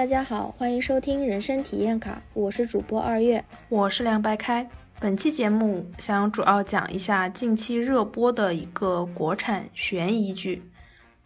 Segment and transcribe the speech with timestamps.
[0.00, 4.66] 大家好，欢迎收听人生体验卡，我是主播二月，我是凉白开。
[4.98, 10.62] 本期节目想主要讲一下近期热播的一个国产悬疑剧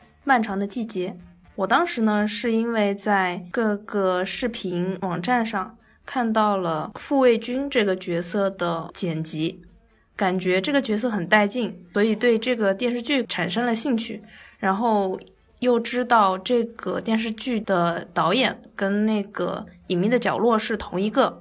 [0.24, 1.10] 《漫长的季节》。
[1.54, 9.62] 我当时呢是因为在各个视频网站上看到了傅卫军这个角色的剪辑，
[10.16, 14.24] 感觉这个角色很带劲，所以对这个电视剧产生了兴趣。
[14.58, 15.20] 然后
[15.64, 21.40] 又知道这个电视剧的导演跟那个《隐秘的角落》是同一个。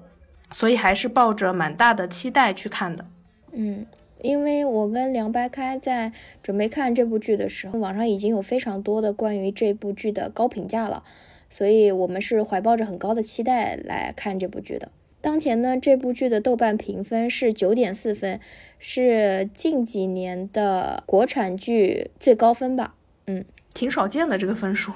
[0.52, 3.08] 所以还是抱着蛮大的期待去看的。
[3.54, 3.88] 嗯，
[4.22, 6.12] 因为我跟梁白开在
[6.44, 11.04] 准备看这部剧的时候，网上已经有非常多的关于这部剧的高评价了，
[11.50, 14.92] 所以我们是怀抱着很高的期待来看这部剧的。
[15.22, 18.40] 当前呢，这部剧的豆瓣评分是九点四分，
[18.78, 22.94] 是近几年的国产剧最高分吧？
[23.26, 24.92] 嗯，挺少见的这个分数。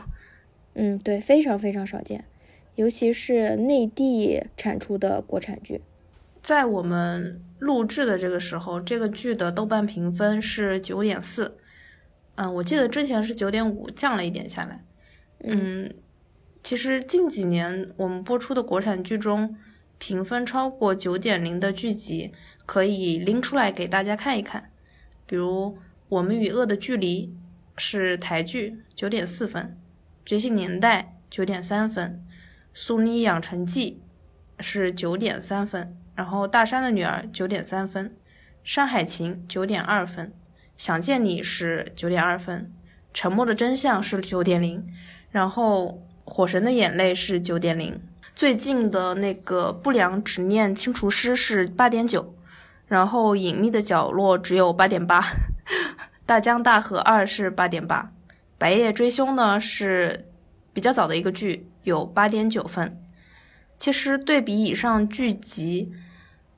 [0.75, 2.25] 嗯，对，非常非常少见。
[2.75, 5.81] 尤其是内地产出的国产剧，
[6.43, 11.57] 在我们录制的这个时候，这个剧的豆瓣评分是九点四。
[12.35, 14.83] 嗯，我记得之前是九点五，降了一点下来。
[15.43, 15.91] 嗯，
[16.61, 19.57] 其实近几年我们播出的国产剧中，
[19.97, 22.31] 评分超过九点零的剧集
[22.67, 24.69] 可以拎出来给大家看一看。
[25.25, 25.71] 比如
[26.09, 27.27] 《我们与恶的距离》
[27.77, 29.63] 是台剧，九点四分；
[30.25, 32.23] 《觉醒年代》九点三分。
[32.79, 34.03] 《苏妮养成记》
[34.63, 38.09] 是九点三分，然后《大山的女儿》九点三分，
[38.63, 40.27] 《山海情》九点二分，
[40.77, 42.71] 《想见你》是九点二分，
[43.13, 44.85] 《沉默的真相》是九点零，
[45.31, 47.99] 然后《火神的眼泪》是九点零。
[48.35, 52.35] 最近的那个《不良执念清除师》是八点九，
[52.85, 55.19] 然后《隐秘的角落》只有八点八，
[56.27, 58.11] 《大江大河二》是八点八，
[58.59, 60.27] 《白夜追凶》呢是
[60.73, 61.71] 比较早的一个剧。
[61.83, 63.01] 有八点九分，
[63.79, 65.89] 其实对比以上剧集，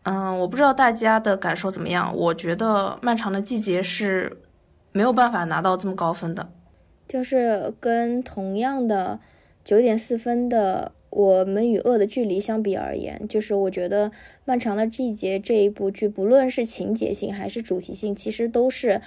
[0.02, 2.12] 嗯，我不知道大家的感受怎么样。
[2.16, 4.42] 我觉得《漫长的季节》是
[4.92, 6.52] 没有办法拿到这么高分的，
[7.08, 9.20] 就是跟同样的
[9.64, 14.10] 九点四分的《我们与恶的距离》相比而言，就是我觉得
[14.46, 19.00] 《漫长的季节》这一部剧，不论是情节性还是主题性，其实都是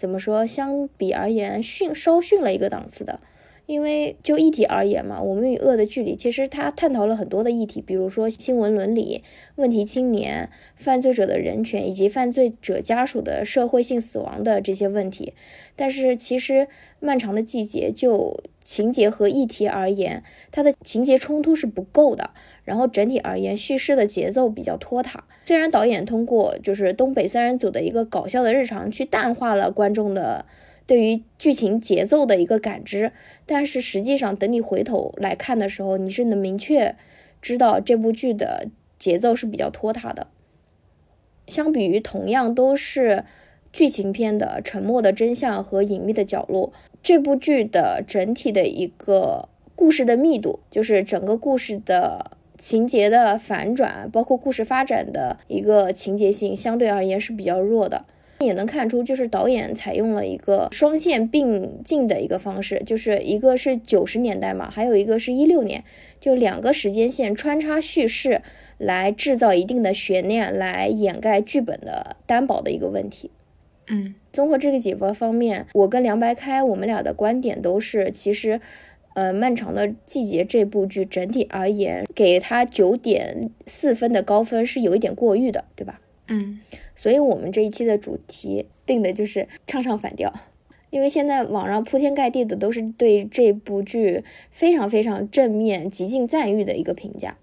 [0.00, 3.20] 怎么说，相比而言逊稍逊了一个档次的。
[3.66, 9.22] 因为就议题而言嘛，我们与恶的距离，其实它探讨了很多的议题，比如说新闻伦理、
[9.56, 15.34] 问题青年、犯罪者的人权以及犯罪者家属的社会性死亡的这些问题。
[15.76, 16.66] 但是其实
[16.98, 20.22] 漫长的季节就情节和议题而言，
[20.52, 22.30] 它的情节冲突是不够的，
[22.62, 25.24] 然后整体而言叙事的节奏比较拖沓。
[25.44, 30.44] 虽然导演通过就是东北三人组的一个搞笑的日常去淡化了观众的。
[30.86, 33.12] 对于剧情节奏的一个感知，
[33.46, 36.94] 但是实际上等你回头来看的时候，你是能明确
[37.42, 40.28] 知道这部剧的节奏是比较拖沓的。
[41.46, 43.24] 相比于同样都是
[43.72, 46.72] 剧情片的《沉默的真相》和《隐秘的角落》，
[47.02, 58.04] 这部剧的整体的一个故事的密度，就是整个故事的情节的反转，包括故事发展的一个情节性，相对而言是比较弱的。
[58.40, 65.84] 也能看出，就是导演采用了一个双线并进的一个方式，就是一个是九十年代嘛，还有一个是一六年，
[66.18, 68.40] 就两个时间线穿插叙事，
[68.78, 73.30] 来制造一定的悬念，来掩盖剧本的单薄的一个问题。
[73.90, 78.60] 嗯，综合这个几个方面，我跟梁白开我们俩的观点都是，其实，
[79.14, 86.00] 呃，漫长的季节这部剧整体而言，给它九点四分的高分是有一点过誉的，对吧？
[86.28, 86.60] 嗯，
[86.94, 90.32] 所以我们这一期的主题定的就是唱唱反调，
[90.90, 97.36] 因为现在网上铺天盖地的都是对这部剧非常非常正面、极尽赞誉的一个评价。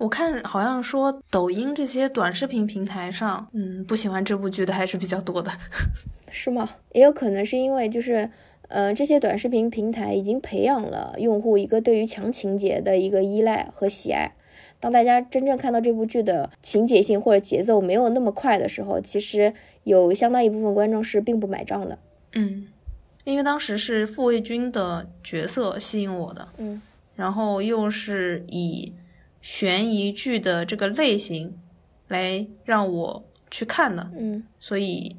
[0.00, 5.50] 我看好像说抖音这些短视频平台上，嗯，不喜欢这部剧的还是比较多的，
[6.32, 6.70] 是吗？
[6.94, 8.30] 也有可能是因为就是，
[8.68, 14.32] 呃，这些短视频平台已经培养了用户一个对于强情节的一个依赖和喜爱。
[14.80, 19.52] 当大家真正看到这部剧的情节性或者节奏没有那么快的时候，其实
[19.84, 21.98] 有相当一部分观众是并不买账的。
[22.32, 22.66] 嗯，
[23.24, 26.80] 因为当时是傅卫军的角色吸引我的，嗯，
[27.16, 28.90] 然后又是以
[29.40, 31.56] 悬疑剧的这个类型
[32.08, 35.16] 来让我去看的，嗯，所以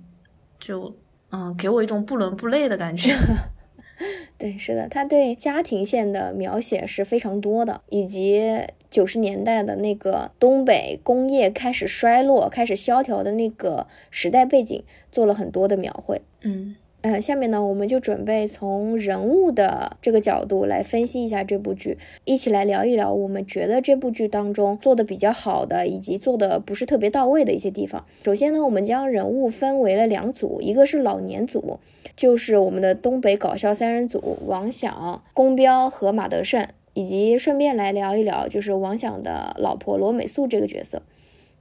[0.60, 0.96] 就
[1.32, 3.14] 嗯给我一种不伦不类的感觉。
[4.38, 8.42] 对，是的，他对家庭线的描写是非常多的，以及
[8.90, 16.20] 九十年代的那个东北工业开始衰落、开始萧条的那个时代背景做了很多的描绘。
[16.42, 28.06] 嗯，呃，下面呢，我们就准备从人物的这个角度来分析一下这部剧，一起来聊一聊我们觉得这部剧当中做的比较好的，以及做的不是特别到位的一些地方。
[28.24, 31.80] 首先呢，我们将人物分为了两组，一个是老年组，
[32.16, 41.02] 就是我们的东北搞笑三人组，王响、宫彪和马德胜，以及顺便来聊一聊就是王响的老婆罗美素这个角色。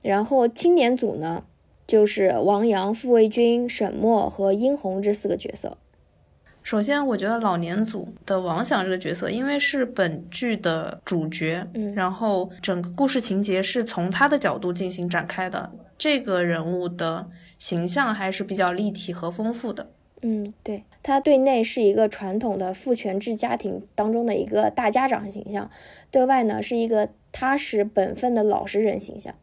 [0.02, 1.44] 然后青年组呢？
[1.90, 5.76] 就是王阳、傅卫军、沈墨和殷红这四个角色。
[6.62, 17.26] 首先，我觉得老年组的王想这个角色，因为是本剧的主角，嗯，然后整个故事情节是从他的角度进行展开的，这个人物的
[17.58, 19.90] 形象还是比较立体和丰富的。
[20.22, 25.69] 嗯，对，他对内是一个传统的父权制家庭当中的一个大家长形象，
[26.12, 29.34] 对外呢是一个踏实本分的老实人形象。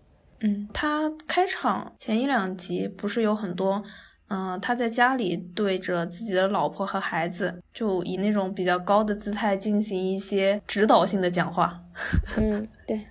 [0.42, 3.84] 嗯，他开场前一两集不是有很多，
[4.28, 11.82] 嗯，他在家里对着自己的老婆和孩子，就以那种比较高的姿态进行一些指导性的讲话。
[12.38, 13.02] 嗯，对，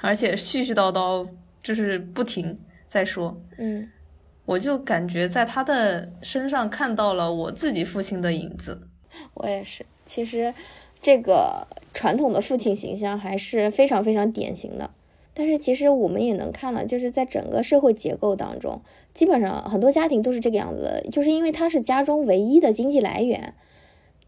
[0.00, 1.28] 而且絮絮叨叨，
[1.62, 2.58] 就是不停
[2.88, 3.40] 在说。
[3.58, 3.88] 嗯，
[4.44, 8.88] 我就感觉在他的身上看到了我自己父亲的影子。
[9.34, 10.52] 我也是，其实
[11.00, 14.90] 这个传统的父亲形象还是非常非常典型的。
[15.34, 18.82] 但是其实我们也能看到，就是在整个社会结构当中，
[19.14, 23.54] 基本上很多家庭都是这个样子的，就是因为他是家中唯一的经济来源，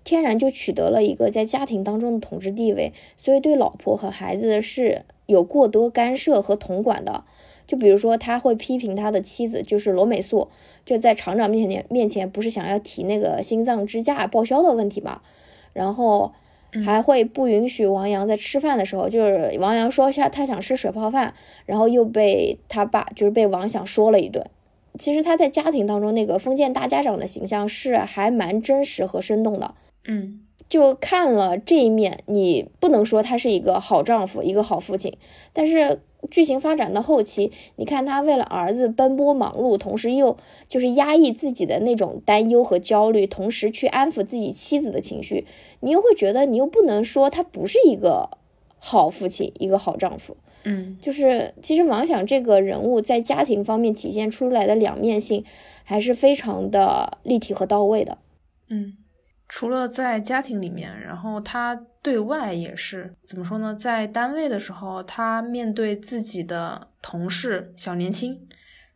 [0.02, 7.24] 天然就取得了一个在家庭当中的统治地位，所以对老婆和孩子是有过多干涉和统管的。
[7.66, 10.48] 就比如说，他会批评他的妻子，就是罗美素，
[10.86, 15.20] 就在厂长面前面前不是想要提那个心脏支架报销的问题嘛，
[15.74, 16.32] 然后。
[16.82, 21.34] 还会不允许王阳在吃饭的时候，就是王阳说他他想吃水泡饭，
[21.66, 24.44] 然后又被他爸就是被王想说了一顿。
[24.98, 29.74] 其实他在家庭当中那个封建大家长的形象是还蛮真实和生动的。
[30.06, 35.16] 嗯，就看了这一面，你不能说他是一个好丈夫，一个好父亲，
[35.52, 36.00] 但是。
[36.30, 40.36] 剧情发展到后期，你看他为了儿子奔波忙碌，同时又
[40.66, 45.46] 就是压抑自己的那种担忧和焦虑，同时去安抚自己妻子的情绪，
[45.80, 48.30] 你又会觉得你又不能说他不是一个
[48.78, 50.36] 好父亲，一个好丈夫。
[50.64, 55.44] 嗯，就是其实王想这个人物在家庭方面体现出来的两面性，
[55.82, 58.18] 还是非常的立体和到位的。
[58.68, 58.96] 嗯。
[59.48, 63.74] 除了在家庭里面，然后他对外也是怎么说呢？
[63.74, 68.40] 在单位的时候，他面对自己的同事小年轻，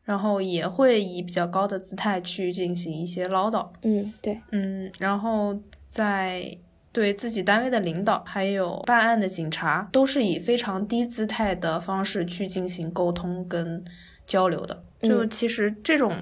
[0.04, 3.68] 然后也会以比较高的姿态去进行一些唠叨。
[3.82, 5.58] 嗯，对，嗯，然后
[5.88, 6.58] 在
[6.92, 13.84] 对自己单位的领导还有办案的警察，都是以非常低姿态的方式去进行沟通跟
[14.24, 14.82] 交流的。
[15.02, 16.16] 就其实这种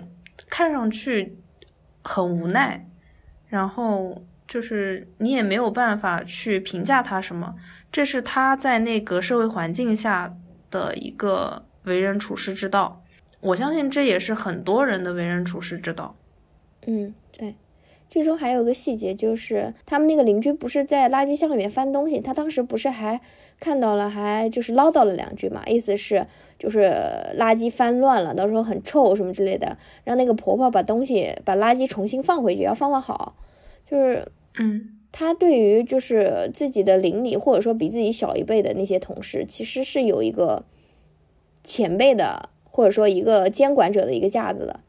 [0.51, 1.39] 看上去
[2.03, 2.87] 很无奈。
[3.49, 7.55] 然后就是你也没有办法去评价他什么，
[7.91, 10.35] 这是他在那个社会环境下
[10.71, 13.03] 的一个为人处事之道。
[13.41, 16.17] 我相信这也是很多人的为人处事之道。
[16.87, 17.55] 嗯，对。
[18.09, 23.21] 剧中还有个细节，就是他们那个邻居不是在垃圾箱里面翻东西，他当时不是还
[23.59, 26.27] 看到了，还就是唠叨了两句嘛，意思是
[26.59, 26.83] 就是
[27.37, 33.37] 垃圾翻乱了，到时候很臭什么之类的，让那个婆婆把东西把垃圾重新放回去，要放放好。
[33.85, 34.27] 就是
[34.59, 40.65] 嗯，他对于就是自己的邻里或者说比自己小一辈的那些同事，其实是有一个
[41.65, 44.81] 前辈的或者说一个监管者的一个架子的。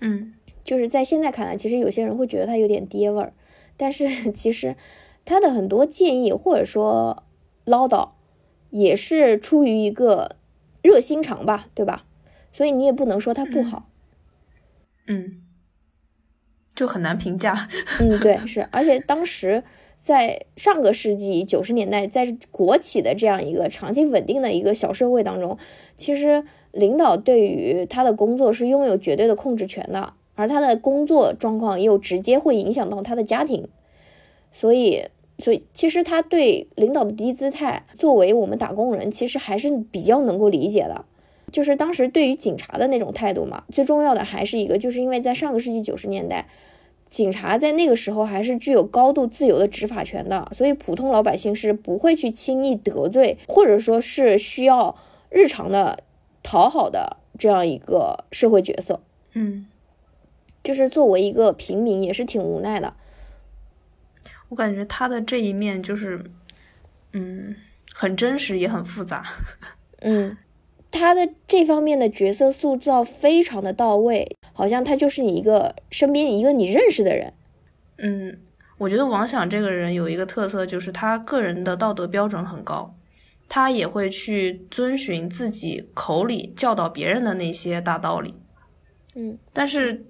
[0.00, 0.34] 嗯。
[0.68, 3.32] 就是在现在看来，其实有些人会觉得他有点爹味儿，
[3.78, 4.76] 但是 其实
[5.24, 7.22] 他的很多建议或者说
[7.64, 8.10] 唠叨，
[8.68, 10.36] 也是出于一个
[10.82, 12.04] 热心肠吧，对吧？
[12.52, 13.88] 所以你也不能说他不好。
[15.06, 15.40] 嗯，
[16.74, 17.66] 就很难评价。
[17.98, 19.64] 嗯，对， 是，而且当时
[19.96, 25.56] 在上个世纪九十年代，在国企的这样一个长期稳定的一个小社会当中，
[25.96, 30.12] 其实领导对于他的工作是拥有绝对的控制权的。
[30.38, 33.66] 而他的工作状况又直接会影响到他的家庭，
[34.52, 35.04] 所以，
[35.40, 41.04] 所以其实他对领导的低姿态，作为我们打工人，其实还是比较能够理解的。
[41.50, 46.46] 就是当时对于警察的那种态度嘛，最重要的还是一个，就是因为在上个世纪九十年代，
[47.08, 54.94] 警察在那个时候还是具有高度自由的执法权的，所以普通老百姓是不会去轻易得罪，或者说是需要
[55.30, 55.98] 日常的
[56.44, 59.00] 讨好的这样一个社会角色。
[59.32, 59.66] 嗯。
[60.68, 62.92] 就是作为一个平民，也是挺无奈的。
[64.50, 66.22] 我感觉他的这一面就是，
[67.14, 67.56] 嗯，
[67.94, 69.24] 很真实，也很复杂。
[70.04, 70.36] 嗯，
[70.90, 77.32] 他的这方面的角色塑造非常的到位，好像他就是你一个身边一个你认识的人。
[77.96, 78.38] 嗯，
[78.76, 82.94] 我觉得王想这个人有一个特色，就是他个人的道德标准很高，
[83.48, 88.34] 他也会去遵循自己口里教导别人的那些大道理。
[89.14, 90.04] 嗯，但是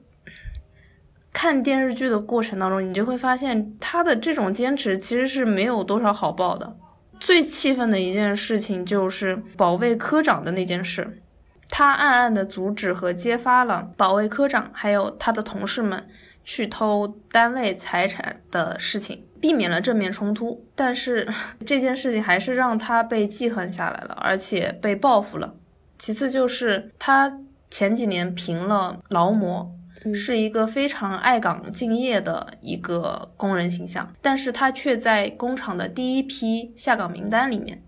[1.32, 6.76] 看电视剧的过程当中，你就会发现他的这种坚持其实是没有多少好报的。
[7.20, 11.20] 最气愤的一件事情就是保卫科长的那件事，
[11.68, 16.08] 他暗暗的阻止和揭发了保卫科长还有他的同事们
[16.44, 20.64] 去偷单位财产的事情，避免了正面冲突。
[20.74, 21.28] 但是
[21.66, 25.54] 这件事情还是让他被记恨下来了，而且被报复了。
[25.98, 29.74] 其次就是他前几年评了劳模。
[30.14, 37.82] 是一个非常爱岗敬业的一个工人形象，但是他却在工厂的第一批下岗名单里面。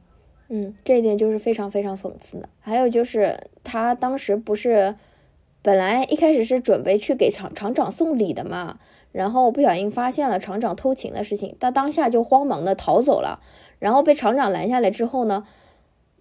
[0.49, 2.49] 嗯，这一点就是非常非常讽刺的。
[2.61, 4.95] 还有就是他当时不是
[5.63, 8.79] 本来一开始是准备去给厂厂长送礼的嘛，
[9.13, 13.41] 然后不小心发现了厂长偷情的事情，他当下就慌忙的逃走了，
[13.79, 15.45] 然后被厂长拦下来之后呢。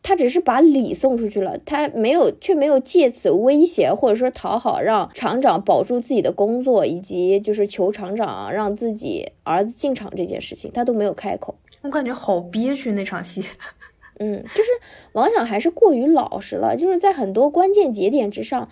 [0.01, 11.55] 他只是把礼送出去了，他没有，却没有借此威胁或者说讨好，让厂长保住自己的工作，以及就是求厂长让自己儿子进厂这件事情，他都没有开口。
[11.81, 13.43] 我感觉好憋屈那场戏。
[14.19, 14.69] 嗯，就是
[15.13, 18.69] 王想还是过于老实了，就是在很多关键节点之上，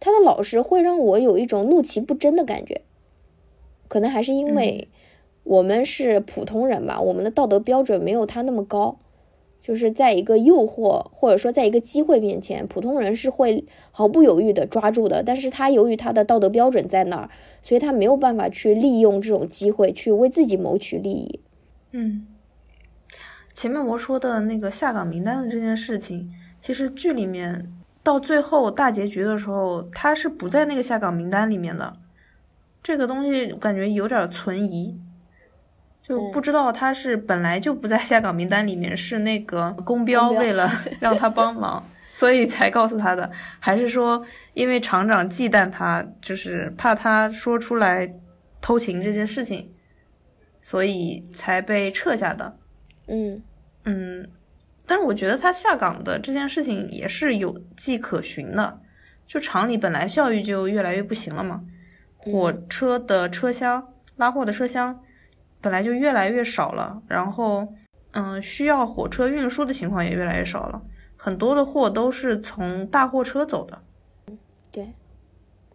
[0.00, 2.82] 他的老实会让我有一种怒其不争的感觉。
[3.86, 4.88] 可能还是因为
[5.44, 8.98] 我们是普通人吧，我们的道德标准没有他那么高。
[9.60, 15.22] 就是在一个诱惑，或者说在一个机会面前，普通人是会毫不犹豫的抓住的。
[15.22, 17.30] 但是他由于他的道德标准在那儿，
[17.62, 21.40] 所以他没有办法去利用这种机会去为自己谋取利益。
[21.92, 22.26] 嗯，
[23.54, 27.70] 前面我说的那个下岗名单的这件事情，其实剧里面
[28.02, 31.96] 到最后大结局的时候，他是不在那个下岗名单里面的。
[32.82, 34.98] 这个东西感觉有点存疑。
[36.08, 44.24] 就不知道他是本来就不在下岗名单里面，是那个公标为了 让他帮忙，所以才告诉他的，还是说
[44.54, 48.10] 因为厂长忌惮他，就是怕他说出来
[48.62, 49.70] 偷情这件事情，
[50.62, 52.56] 所以才被撤下的。
[53.06, 53.42] 嗯
[53.84, 54.30] 嗯，
[54.86, 58.80] 但是我觉得他下岗的这件事情也是有迹可循的，
[59.26, 61.62] 就厂里本来效益就越来越不行了嘛，
[62.16, 63.86] 火车的车厢
[64.16, 64.98] 拉货的车厢。
[65.60, 67.66] 本来就越来越少了，然后，
[68.12, 70.82] 嗯，需要火车运输的情况也越来越少了，
[71.16, 73.82] 很多的货都是从大货车走的。
[74.70, 74.92] 对，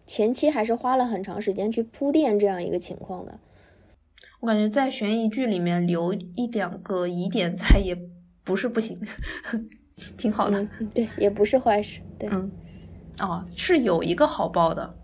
[0.05, 3.37] 前期还是花了很长时间去铺垫这样一个情况的。
[4.39, 7.97] 我感觉在悬疑剧里面留一两个疑点在也
[8.43, 8.97] 不是不行，
[10.17, 10.65] 挺好的。
[10.93, 11.99] 对，也不是坏事。
[12.17, 12.49] 对，嗯，
[13.19, 14.95] 哦，是有一个好报的，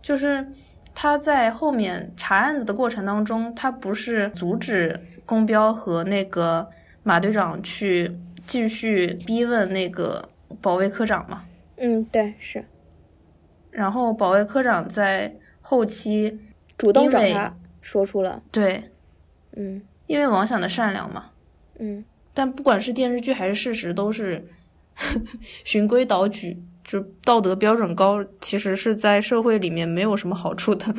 [0.00, 0.52] 就是。
[1.02, 6.68] 他在后面查案子的过程当中，他不是阻止公标和那个
[7.02, 8.14] 马队长去
[8.46, 10.28] 继续逼问那个
[10.60, 11.46] 保卫科长吗？
[11.78, 12.62] 嗯，对，是。
[13.70, 16.38] 然后保卫科长在后期
[16.76, 18.90] 主动找他说出了，对，
[19.56, 21.30] 嗯，因为王想的善良嘛，
[21.78, 22.04] 嗯，
[22.34, 24.46] 但不管是电视剧还是事实，都是
[25.64, 26.62] 循规蹈矩。
[26.90, 30.92] 就道德标准高，其实是在社会里面没有什么好处的。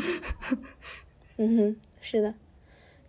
[1.36, 2.34] 嗯哼，是的，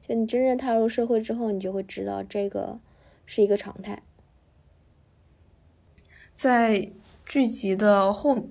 [0.04, 2.80] 就你真正踏入社会之后，你就会知道这个
[3.24, 4.02] 是一个常态。
[6.34, 6.90] 在
[7.24, 8.48] 剧集的后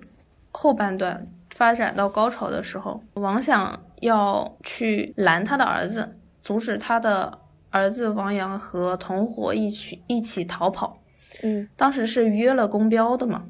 [0.50, 11.02] 后半段发展到高潮的时候，王想要去拦他的儿子，阻止他的儿子王阳和同伙一起一起逃跑。
[11.42, 13.44] 嗯，当时是约了公标的嘛。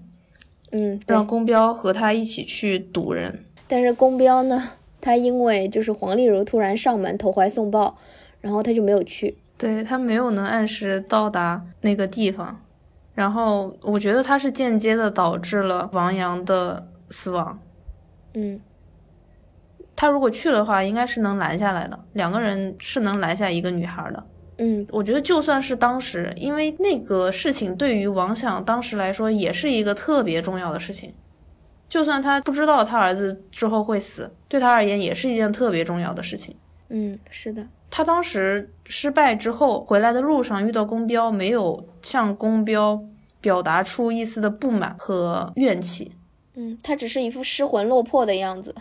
[0.73, 7.97] 嗯，让公彪和他一起去堵人，但是公彪呢，他因为就是黄丽茹突然上门投怀送抱，
[8.41, 12.61] 然后他就没有去，对他没有能按时到达那个地方，
[13.15, 17.59] 然后我觉得他是间接的导致了王阳的死亡。
[18.33, 18.59] 嗯，
[19.95, 24.25] 他如果去的话，应该是能拦下来的，两个人是能拦下一个女孩的。
[24.59, 31.13] 嗯，我觉得就算是当时，因为那个事情对于王想当时来说也是一个特别重要的事情，
[31.89, 36.55] 就算他不知道他儿子之后会死，对他而言也是一件特别重要的事情。
[36.91, 43.03] 嗯，是的，他当时失败之后回来的路上遇到公标，没有向公标
[43.41, 46.13] 表达出一丝的不满和怨气。
[46.55, 48.75] 嗯，他只是一副失魂落魄的样子。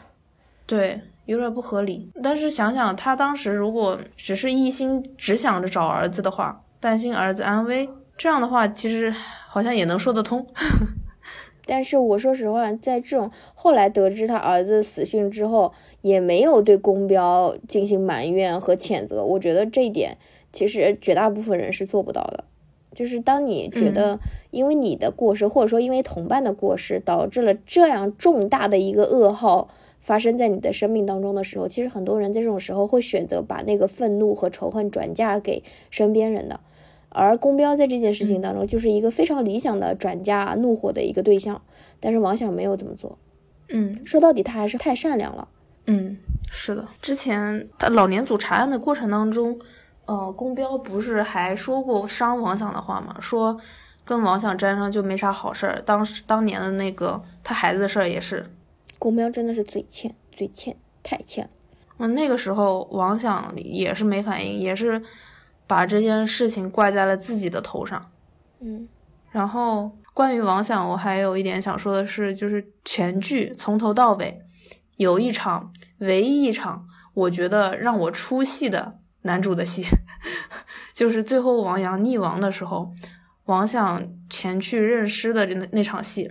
[0.66, 1.00] 对。
[1.26, 7.88] 有点不合理，但是想想他当时如果只是一心只想着找儿子的话，担心儿子安危，
[8.18, 9.14] 这样的话其实
[9.48, 10.46] 好像也能说得通。
[11.66, 19.24] 但是我说实话，在这种后来得知他儿子死讯之后，也没有对宫标进行埋怨和谴责。
[19.24, 20.18] 我觉得这一点
[20.52, 22.44] 其实绝大部分人是做不到的。
[22.94, 29.70] 就是当你觉得因为你的过失，或者说因为同伴的过失，导致了这样重大的一个噩耗
[30.02, 36.60] 发生在你的生命当中的时候，其实很多人在这种时候会选择把那个愤怒和仇恨转嫁给身边人的。
[37.08, 41.62] 而宫彪在这件事情当中就是一个非常理想的转嫁怒火的一个对象，
[42.00, 43.18] 但是王想没有这么做。
[43.70, 45.48] 嗯，说到底他还是太善良了。
[45.88, 46.18] 嗯，
[46.50, 49.60] 是的，之前他老年组查案的过程当中，
[50.06, 53.16] 呃，宫彪不是还说过伤王想的话吗？
[53.20, 53.60] 说
[54.06, 55.82] 跟王想沾上就没啥好事儿。
[55.86, 58.46] 当时当年的那个他孩子的事儿也是，
[59.02, 61.50] 宫彪真的是嘴欠，嘴欠，太欠。
[61.98, 65.02] 嗯，那个时候王想也是没反应，也是。
[65.68, 68.12] 把这件事情怪在了自己的头上，
[68.60, 68.90] 嗯，
[69.32, 74.42] 然后关于王想，我还有一点想说的是，就是全剧从头到尾
[74.98, 79.86] 有一场，唯一一场，我觉得让我出戏的男主的戏，
[80.94, 82.92] 就是最后王阳溺亡的时候，
[83.46, 86.30] 王想前去认尸的那那场戏，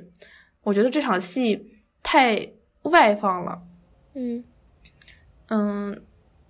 [0.64, 1.72] 我觉得这场戏
[2.02, 2.46] 太
[2.90, 3.62] 外放了，
[4.14, 4.44] 嗯
[5.48, 6.02] 嗯，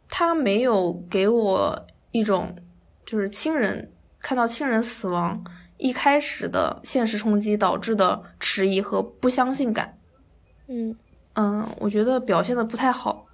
[0.08, 2.56] 他没有给我一种。
[3.06, 5.42] 就是亲人看到亲人死亡，
[5.78, 9.98] 一开始的现实冲击导致的迟疑和不相信感，
[10.68, 10.96] 嗯
[11.34, 13.26] 嗯，我觉得表现的不太好。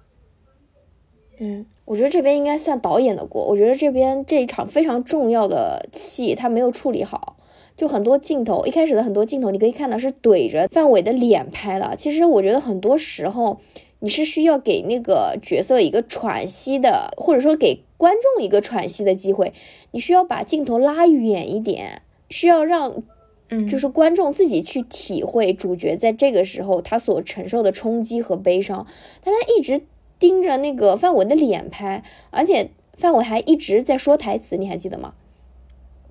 [1.39, 3.45] 嗯，我觉得这边应该算导演的锅。
[3.45, 7.37] 我觉得这边这一场非常重要的戏他没有处理好，
[7.77, 11.95] 就很多镜头，一开始的很多镜头你可以看到是怼着范伟的脸拍的。
[11.95, 13.61] 其实我觉得很多时候
[13.99, 17.83] 你是需要给那个角色一个喘息的，或者说给。
[17.97, 19.53] 观众一个喘息的机会，
[19.89, 23.01] 你需要把镜头拉远一点，需要让，
[23.49, 28.85] 嗯，就是观众自己去体会主角在这个时候他所承受的冲击和悲伤。
[29.23, 29.81] 但他一直
[30.19, 35.15] 盯着那个范伟的脸拍，而且范伟还一直在说台词，你还记得吗？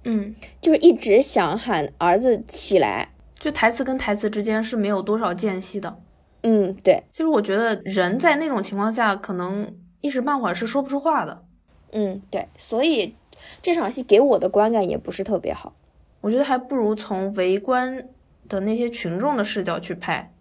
[0.06, 5.98] 嗯，就是一直想喊儿子起来，就台词跟台词之间是没有多少间隙的。
[6.42, 7.02] 嗯，对。
[7.10, 11.42] 其实我觉得人在那种情况下，可能一时半会儿是说不出话的。
[11.90, 13.14] 嗯，对，所以
[13.60, 15.74] 这场戏给我的观感也不是特别好，
[16.20, 18.08] 我觉得还不如从围观
[18.48, 20.32] 的那些群众的视角去拍。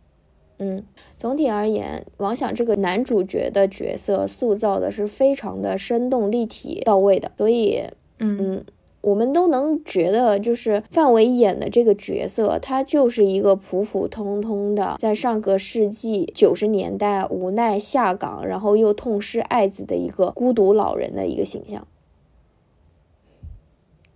[0.60, 0.84] 嗯，
[1.17, 7.84] 总体而言，王想这个男主角的角色塑造的是非常的生动立体到位的，所以，
[8.19, 8.63] 嗯，
[9.06, 21.86] 我们都能觉得，就是范伟演的这个角色，他就是一个普普通通的，在上个世纪九十年代无奈下岗，然后又痛失爱子的一个孤独老人的一个形象。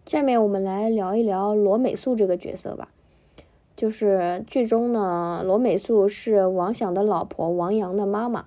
[0.08, 2.90] 下面我们来聊一聊罗美素这个角色吧。
[3.76, 8.46] 就是剧中呢，罗美素是王想的老婆王阳的妈妈，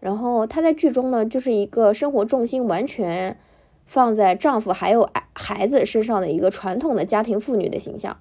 [0.00, 3.36] 然后她在剧中呢，就是一个生活重心完全
[3.86, 8.16] 放在丈夫还有孩子身上的一个传统的家庭妇女的形象。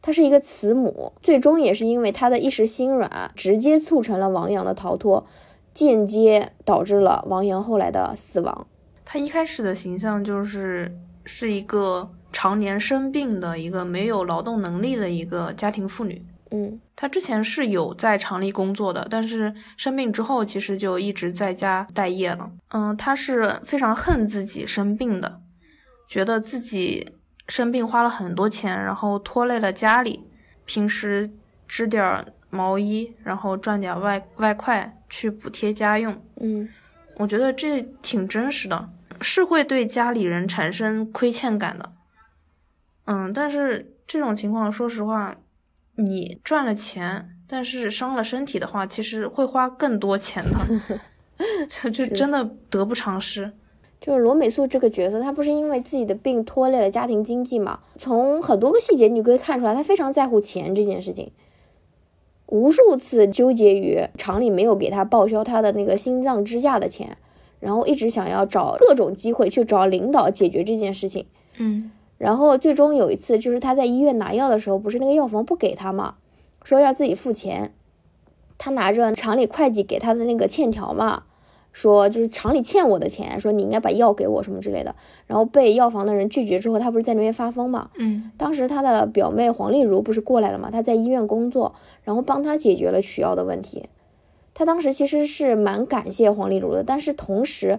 [0.00, 5.26] 她是一个慈母，最终也是因为她的一时心软，直接促成了王阳的逃脱，
[5.72, 8.66] 间接导致了王阳后来的死亡。
[9.04, 12.10] 她一开始的形象就是是一个。
[12.30, 22.50] 常年生病的一个没有劳动能力的一个家庭妇女，嗯，他之前是有在厂里工作的，但是生病之后其实就一直在家待业了。
[22.70, 25.40] 嗯，他是非常恨自己生病的，
[26.08, 27.12] 觉得自己
[27.48, 30.24] 生病花了很多钱，然后拖累了家里，
[30.64, 31.30] 平时
[31.66, 36.18] 织点毛衣，然后赚点外外快去补贴家用。
[36.40, 36.66] 嗯，
[37.16, 38.88] 我觉得这挺真实的，
[39.20, 41.92] 是会对家里人产生亏欠感的。
[43.04, 45.36] 嗯，但是这种情况，说实话，
[45.98, 51.00] 你赚了钱，但是伤了身体的话，其实会花更多钱的，
[51.68, 53.52] 就就真的得不偿失。
[54.00, 57.80] 就是罗美素这个角色，她不是因为自己的病拖累了家庭经济嘛？
[57.98, 61.32] 从很多个细节你可以看出来，她非常在乎钱这件事情，
[62.46, 67.16] 无数次纠结于厂里没有给她报销她的那个心脏支架的钱，
[67.58, 71.26] 然后一直想要找各种机会去找领导解决这件事情。
[71.56, 71.90] 嗯。
[72.18, 76.16] 然后最终有一次，就是他在医院拿药的时候，不是那个药房不给他嘛，
[76.64, 77.72] 说要自己付钱。
[78.58, 81.22] 他拿着厂里会计给他的那个欠条嘛，
[81.72, 84.96] 说就是厂里欠我的钱，说你应该把药给我什么之类的。
[85.28, 87.90] 然后被药房的人拒绝之后，他不是在那边发疯嘛？
[88.00, 88.32] 嗯。
[88.36, 90.72] 当时他的表妹黄丽茹不是过来了嘛？
[90.72, 93.88] 他在医院工作，然后帮他解决了取药的问题。
[94.54, 97.78] 他当时其实是蛮感谢黄丽茹的，但是同时。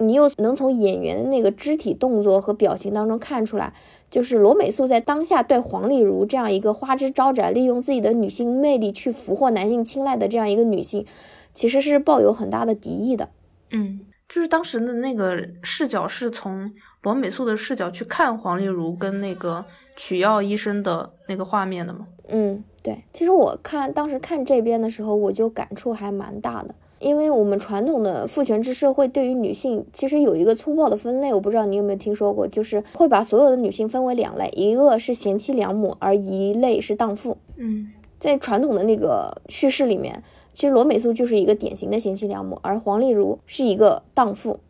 [0.00, 3.72] 你又能从演员的那个肢体动作和表情当中看出来，
[4.10, 11.06] 就是罗美素在当下对黄丽如这样一个花枝招展、利用自己的女性魅力去俘获男性青睐的这样一个女性，
[11.52, 13.28] 其实是抱有很大的敌意的。
[13.70, 19.64] 嗯，就是当时的那个视角是从罗美素的视角去看黄丽如跟那个
[19.96, 22.06] 取药医生的那个画面的吗？
[22.28, 23.04] 嗯，对。
[23.12, 26.74] 其实我看当时看这边的时候，我就感触还蛮大的。
[27.00, 37.38] 因为我们传统的父权制社会对于女性其实有一个粗暴的分类，我不知道你有没有听说过，就是会把所有的女性分为两类，一个是贤妻良母，而一类是荡妇。
[37.56, 44.60] 嗯，在传统的那个叙事里面，其实罗美素就是一个典型的贤妻良母，而黄丽如是一个荡妇，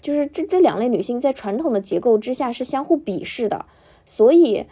[0.00, 3.64] 就是这这两类女性在传统的结构之下是相互鄙视的，
[4.04, 4.66] 所以。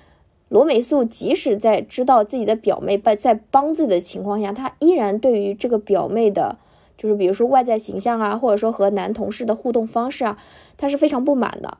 [0.48, 6.58] 罗美素即使在知道自己的表妹在在帮自己的情况下，她依然对于这个表妹的，
[6.96, 10.38] 就是比如说外在形象啊，或者说和男同事的互动方式啊，
[10.76, 11.78] 她是非常不满的。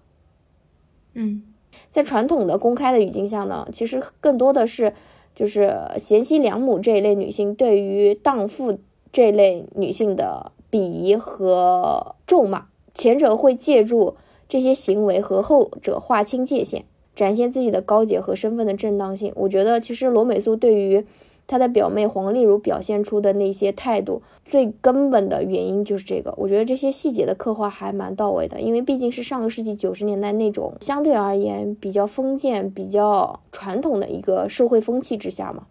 [1.15, 1.43] 嗯，
[1.91, 4.93] 在传统的公开的语境下呢，其实更多的是
[5.35, 8.79] 就是贤妻良母这一类女性对于荡妇
[9.11, 14.17] 这类女性的鄙夷和咒骂，前者会借助
[14.49, 16.85] 这些行为和后者划清界限。
[17.15, 19.31] 展现自己的高洁和身份的正当性。
[19.37, 21.05] 我觉得，其实罗美素对于
[21.47, 26.33] 她的表妹黄丽如表现出的那些态度，最根本的原因就是这个。
[26.37, 35.67] 我觉得这些细节的刻画还蛮到位的，因为毕竟是上个世纪九十年代那种相对而言比较封建、比较传统的一个社会风气之下嘛。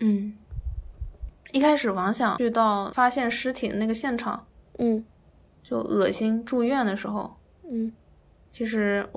[0.00, 0.34] 嗯，
[1.52, 4.46] 一开始王想去到发现尸体的那个现场，
[4.78, 5.04] 嗯，
[5.62, 7.34] 就恶心住院的时候，
[7.70, 7.92] 嗯，
[8.50, 9.08] 其实。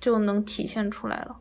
[0.00, 1.38] 就能体现出来了。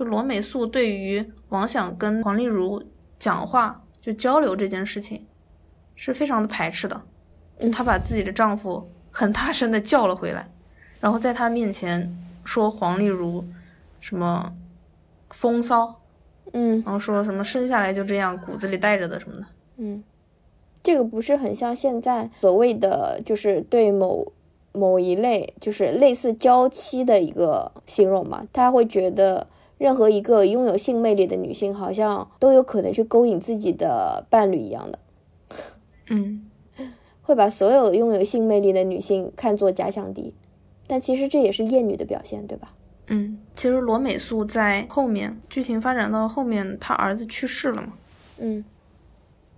[0.00, 2.82] 就罗美素对于王想跟黄丽如
[3.18, 5.26] 讲话就交流这件事情，
[5.94, 6.98] 是非常的排斥的。
[7.70, 10.50] 她把自己的丈夫 很大声的叫了回来，
[11.00, 13.44] 然后在她面前说黄丽如
[14.00, 14.50] 什么
[15.28, 16.00] 风骚，
[16.52, 20.02] 嗯，然后说什么生下来就这样，骨子里带着的什么的，嗯，
[20.82, 24.32] 这个不是很像现在所谓的就是对某。
[24.72, 29.44] 某一类就是类似娇妻的一个形容嘛，他会觉得
[29.80, 34.98] 任何一个拥有性魅力的女性，好像都有可能去勾引自己的伴侣一样的，
[36.10, 36.44] 嗯，
[37.22, 40.34] 会把所有拥有性魅力的女性看作假想敌，
[40.86, 42.74] 但其实这也是厌女的表现，对吧？
[43.06, 47.94] 嗯，其实罗美素在后面剧情发展到后面，她儿子去世了嘛，
[48.36, 48.62] 嗯。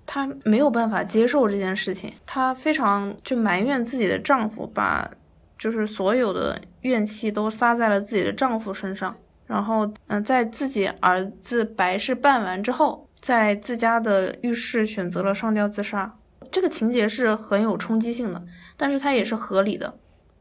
[0.06, 5.10] 她没有办法接受这件事情，她非常就埋怨自己的丈夫，把
[5.58, 9.16] 就是所有的怨气都撒在了自己的丈夫身上。
[9.52, 16.16] 然后，嗯，在自己儿子白事办完之后，在自家的浴室选择了上吊自杀。
[16.50, 18.42] 这个情节是很有冲击性的，
[18.78, 19.94] 但是它也是合理的。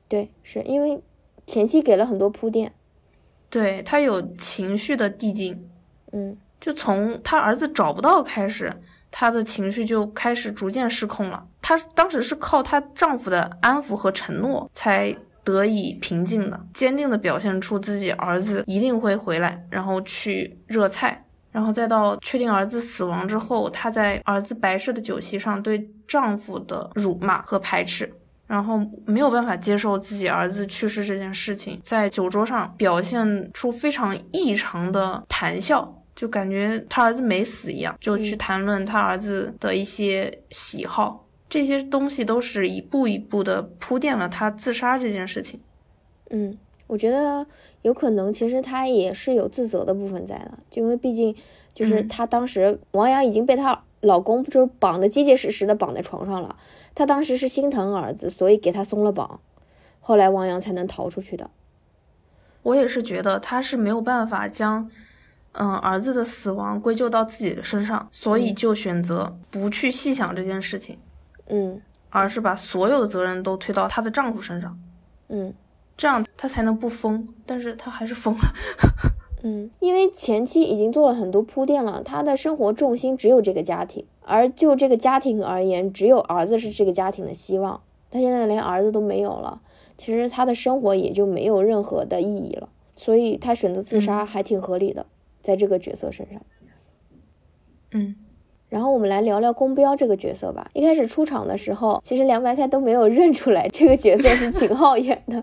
[0.08, 1.04] 对，是因为
[1.46, 2.72] 前期给了很多铺垫，
[3.50, 5.70] 对他有情绪的递进。
[6.14, 8.82] 嗯，就从他儿子找不到开始。
[9.14, 11.46] 她的情绪就开始逐渐失控了。
[11.62, 28.12] 她当时是靠她丈夫的安抚和承诺才得以平静的，坚定的表现出自己儿子一定会回来，然后去热菜，然后再到确定儿子死亡之后，她在儿子白事的酒席上对丈夫的辱骂和排斥，
[28.48, 35.98] 然后没有办法接受自己儿子去世这件事情，在酒桌上表现出非常异常的谈笑。
[36.14, 45.60] 就感觉他儿子没死一样，就去谈论他儿子的一些喜好，这些东西都是一步一步的铺垫了他自杀这件事情。
[46.30, 47.46] 嗯，我觉得
[47.82, 51.36] 有可能，其实他也是有自责的部分在的，就因为毕竟
[51.74, 56.56] 就是他当时王阳已经被她老公就是绑的结结实实的绑在床上了，
[56.96, 59.42] 他当时是心疼儿子，所以给他松了绑，
[60.00, 61.50] 后来王阳才能逃出去的。
[62.64, 64.90] 我也是觉得他是没有办法将。
[65.54, 71.11] 嗯，儿子的死亡归咎到自己的身上，所以就选择不去细想这件事情，嗯，
[72.10, 74.80] 而是把所有的责任都推到她的丈夫身上，
[75.30, 75.54] 嗯，
[75.96, 78.42] 这样她才能不疯，但是她还是疯了，
[79.44, 89.62] 嗯，因为前期已经做了很多铺垫了，她的生活重心只有这个家庭，而就这个家庭而言，只有儿子是这个家庭的希望，她现在连儿子都没有了，
[89.98, 95.06] 其实她的生活也就没有任何的意义了，所以她选择自杀还挺合理的。
[95.42, 96.40] 在这个角色身上，
[97.94, 98.16] 嗯，
[98.72, 100.66] 然后我们来聊聊宫彪这个角色吧。
[100.74, 105.36] 一开始出场的时候，其实凉白开都没有认出来这个角色是秦昊演的，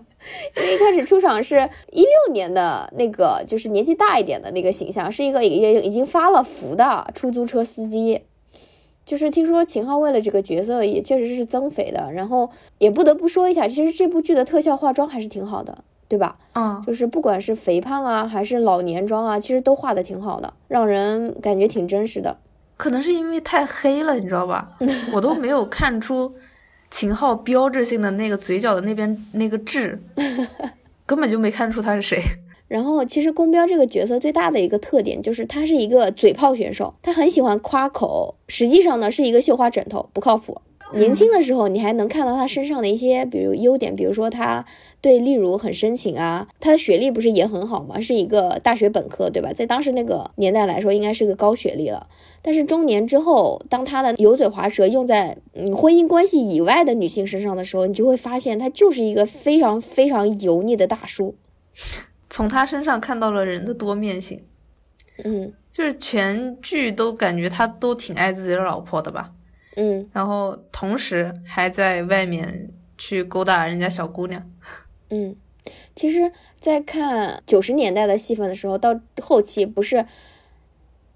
[0.57, 8.21] 因为一开始出场是一六年的那个，就是年纪大一点的那个形象，是一个已经已经发了福的出租车司机。
[9.05, 16.39] 就是听说秦昊为了这个角色也确实是增肥的，然后也不得不说一下，其实这部剧的特效化妆还是挺好的，对吧？
[16.53, 22.37] 嗯，就是不管是肥胖啊，还是老年妆啊，其实都画的挺好的，让人感觉挺真实的。
[22.79, 24.69] 可能是因为太黑了，你知道吧？
[25.11, 26.33] 我都没有看出
[26.89, 30.01] 秦昊标志性的那个嘴角的那边那个痣，
[31.05, 32.21] 根本就没看出他是谁。
[32.69, 40.61] 然后，其实宫彪这个角色最大的一个特点就是他是一个嘴炮选手，他很喜欢夸口，实际上呢是一个绣花枕头，不靠谱。
[40.93, 44.65] 年轻的时候，你还能看到他身上的一些，比如优点，比如说他
[45.01, 47.99] 对例如很深情啊，他的学历不是也很好吗？
[47.99, 49.53] 是一个大学本科，对吧？
[49.53, 52.07] 在当时那个年代来说，应该是个高学历了。
[52.41, 61.35] 但是中年之后，当他的油嘴滑舌用在嗯婚姻关系以外的女性身上的时候，你就会发现他就是一个非常非常油腻的大叔。
[62.29, 64.41] 从他身上看到了人的多面性，
[65.23, 69.31] 嗯，就是全剧都感觉他都挺爱自己的老婆的吧，
[69.75, 74.49] 嗯，然后同时还在外面去勾搭人家小姑娘，
[75.09, 75.35] 嗯，
[75.95, 80.05] 其实，在看九十年代的戏份的时候，到后期不是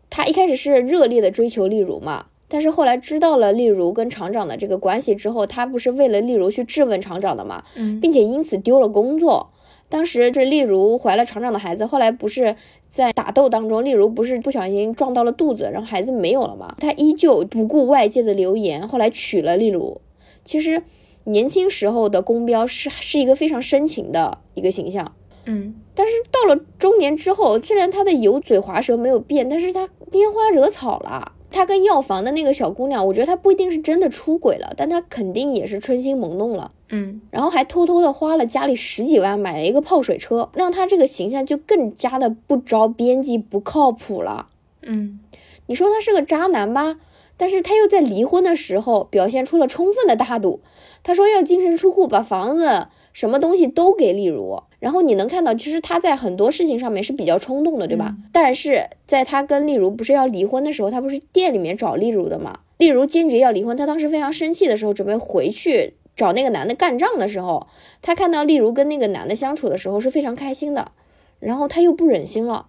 [0.09, 7.99] 他一开始是热烈的追求丽茹嘛，但是后来知道了丽茹跟厂长的这个关系之后，他不是为了丽茹去质问厂长的嘛，嗯。
[7.99, 9.52] 并且因此丢了工作。
[9.93, 12.55] 当时这丽茹怀了厂长的孩子，后来不是
[12.89, 16.75] 在打斗当中，丽茹不是不小心撞到了肚子，然后孩子没有了嘛？
[16.79, 20.01] 他依旧不顾外界的流言，后来娶了丽茹。
[20.43, 20.81] 其实
[21.25, 25.13] 年轻时候的宫彪是是一个非常深情的一个形象，
[25.45, 31.33] 嗯，但是到了中年之后，虽然他的油嘴滑舌没有变，但是他拈花惹草了。
[31.51, 36.71] 他跟药房的那个小姑娘，我觉得他不一定是真的出轨了，但他肯定也是春心萌动了。
[36.95, 44.47] 嗯，然后还偷偷的花了家里十几万买了一个泡水车，让他这个形象就更加的不着边际、不靠谱了。
[44.83, 45.19] 嗯，
[45.65, 46.97] 你说他是个渣男吧，
[47.35, 50.59] 但是他又在离婚的时候表现出了充分的大度。
[51.01, 54.61] 他说要净身出户，把房子、什么东西都给丽如。
[54.79, 58.15] 然后你能看到，其实他在很多事情上面是比较冲动的，对吧？
[58.31, 62.59] 但是在他跟丽茹不是要离婚的时候，他不是店里面找丽茹的嘛？
[62.77, 67.67] 丽茹坚决要离婚，他当时非常生气的时候，准备回去找那个男的干仗的时候，
[68.01, 70.91] 他看到丽如跟那个男的相处的时候是非常开心的，
[71.39, 72.67] 然后他又不忍心了。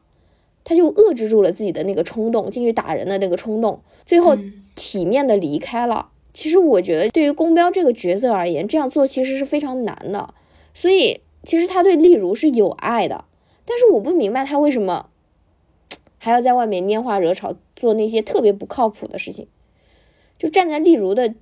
[0.67, 4.35] 他就遏制住了自己的那个冲动，进去打人的那个冲动，最后
[4.75, 6.09] 体面的离开了。
[6.33, 10.33] 其实我觉得，对于宫彪这个角色而言，这样做其实是非常难的。
[10.73, 13.27] 所以，其实他对丽如是有爱的，
[13.67, 15.11] 但是我不明白他为什么
[16.17, 19.47] 还要在外面拈花惹草，做那些特别不靠谱的事情。
[20.39, 21.35] 就站在丽如的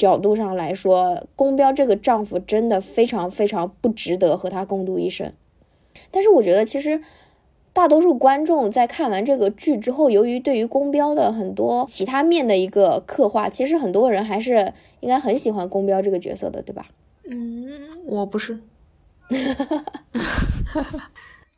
[0.00, 5.32] 角度上来说，宫彪这个丈夫真的非常非常不值得和他共度一生。
[6.10, 7.00] 但是我觉得，其实。
[7.72, 16.86] 大多数观众在看完这个剧之后，由于对于宫彪的很多其他面的一个刻画，其实很多人还是应该很喜欢宫彪这个角色的，对吧？
[17.30, 17.70] 嗯，
[18.06, 18.58] 我不是。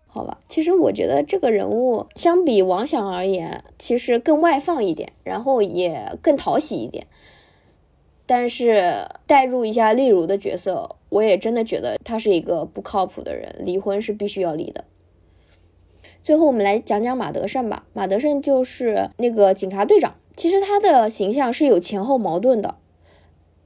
[0.07, 7.07] 好吧，其实我觉得这个人物相比王响而言，其实更外放一点，然后也更讨喜一点。
[8.35, 14.85] 但是代入一下丽茹的角色，我也真的觉得他是一个不靠谱的人，离婚是必须要离的。
[16.23, 17.85] 最后我们来讲讲马德胜吧。
[17.93, 22.77] 马德胜就是那个警察队长，其实他的形象是有前后矛盾的。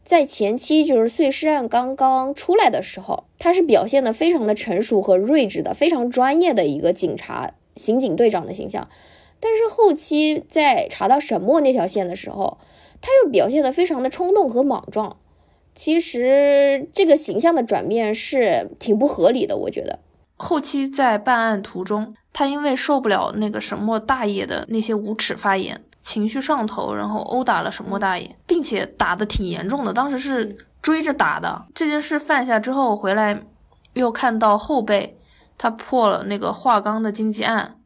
[0.03, 8.89] 在前期就是碎尸案刚刚出来的时候，他是表现的非常的成熟和睿智的，非常专业的一个警察刑警队长的形象。
[9.39, 12.59] 但是后期在查到沈墨那条线的时候，
[13.01, 15.17] 他又表现得非常的冲动和莽撞。
[15.75, 19.99] 其实这个形象的转变是挺不合理的，我觉得。
[20.37, 22.15] 后期在办案途中。
[22.33, 29.95] 他因为受不了那个沈墨大爷的那些无耻发言，情绪上头，然后殴打了沈墨大爷，并且打的挺严重的。
[29.95, 31.65] 当时是追着打的。
[31.75, 33.43] 这件事犯下之后回来，
[33.95, 35.19] 又看到后辈
[35.57, 37.77] 他破了那个华钢的经济案，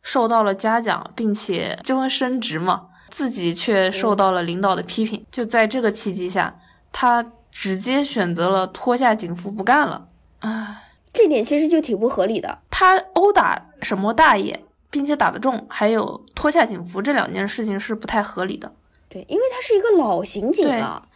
[0.00, 5.24] 受到了嘉奖，并且就会升职嘛，自己却受到了领导的批评。
[5.30, 6.58] 就在这个契机下，
[6.92, 10.08] 他直接选择了脱下警服不干了。
[10.40, 10.82] 啊。
[11.10, 12.58] 这点其实就挺不合理的。
[12.70, 18.70] 他殴打什么大爷，并且打得重，还有脱下警服这两件事情是不太合理的。
[19.08, 21.08] 对，因为他是一个老刑警了，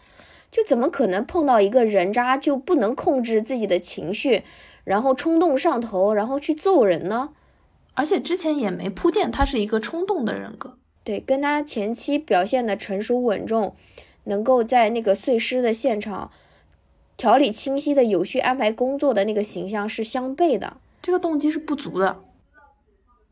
[0.50, 4.42] 就怎么可能碰到一个人渣就不能控制自己的情绪，
[4.82, 7.28] 然后冲动上头，然后去揍人呢？
[7.94, 10.78] 而且之前也没铺垫他是一个冲动的人格。
[11.04, 13.74] 对，跟他前期表现的成熟稳重，
[14.24, 16.30] 能够在那个碎尸的现场。
[17.16, 22.24] 条理清晰的有序安排工作的那个形象是相悖的，这个动机是不足的。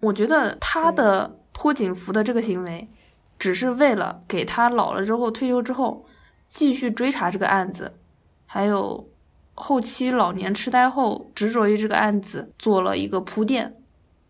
[0.01, 2.89] 我觉得他的脱警服的这个行为，
[3.39, 6.05] 只是为了给他老了之后退休之后
[6.49, 7.95] 继续追查这个案子，
[8.47, 9.09] 还有
[9.55, 13.75] 后期老年痴呆后执着于这个案子做了一个铺垫，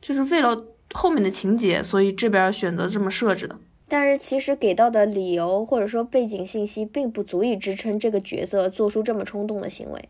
[0.00, 3.56] 就是为了后面的情节，所以这边选择这么设置的。
[3.88, 10.08] 但是其实给到的理由或者说背景信息并不足以支撑这个角色做出这么冲动的行为，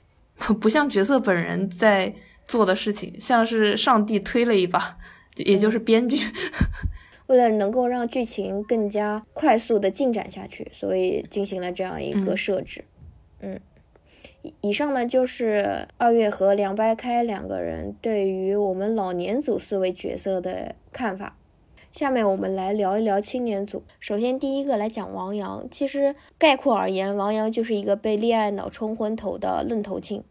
[0.60, 2.12] 不像角色本人在
[2.46, 4.98] 做的事情，像是上帝推了一把，
[5.36, 6.16] 也就是编剧。
[7.28, 12.84] 为了能够让剧情更加快速的进展下去，所以进行了这样一个设置。
[13.40, 13.58] 嗯，以
[14.62, 21.36] 以上呢就是二月和梁白开两个人对于我们老年组四位角色的看法。
[21.92, 23.82] 下面我们来聊一聊青年组。
[23.98, 25.66] 首先，第一个来讲王阳。
[25.70, 30.22] 其实概括而言，王阳就是一个被恋爱脑冲昏头的愣头青。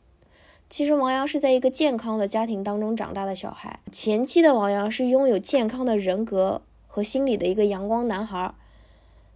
[0.69, 3.81] 其实王阳是在一个健康的家庭当中长大的小孩。
[3.91, 8.53] 前期的王阳是拥有健康的人格和心理的一个阳光男孩。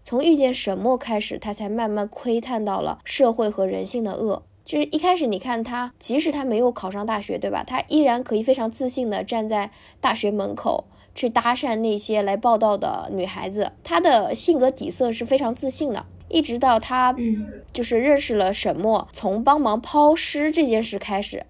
[0.05, 4.43] 从遇见沈墨开始，他才慢慢窥探到了社会和人性的恶。
[4.65, 7.63] 就是一开始你看他，即使他没有考上大学，对吧？
[7.65, 10.85] 他依然可以非常自信的站在大学门口。
[11.15, 16.03] 去搭讪那些来报道的女孩子，他的性格底色是非常自信的。
[16.27, 17.15] 一直到他，
[17.71, 21.45] 就是认识了沈墨，从帮忙抛尸这件事开始，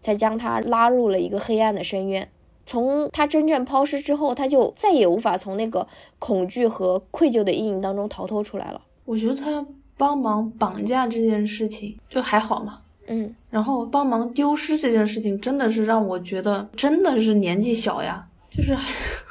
[0.00, 2.30] 才将他拉入了一个黑暗的深渊。
[2.64, 5.88] 从他真正抛尸之后，他就再也无法从那个
[6.20, 8.82] 恐惧和愧疚的阴影当中逃脱出来了。
[9.04, 9.66] 我觉得他
[9.98, 18.24] 帮忙绑架这件事情就还好嘛，嗯，然后帮忙丢失这件事情，真的是让我觉得真的是年纪小呀。
[18.50, 18.74] 就是，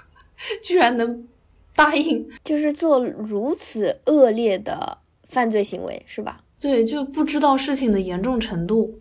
[0.61, 1.27] 居然能
[1.75, 6.41] 答应，就是做如此恶劣的犯罪行为，是吧？
[6.59, 8.93] 对，就不知道事情的严重程度，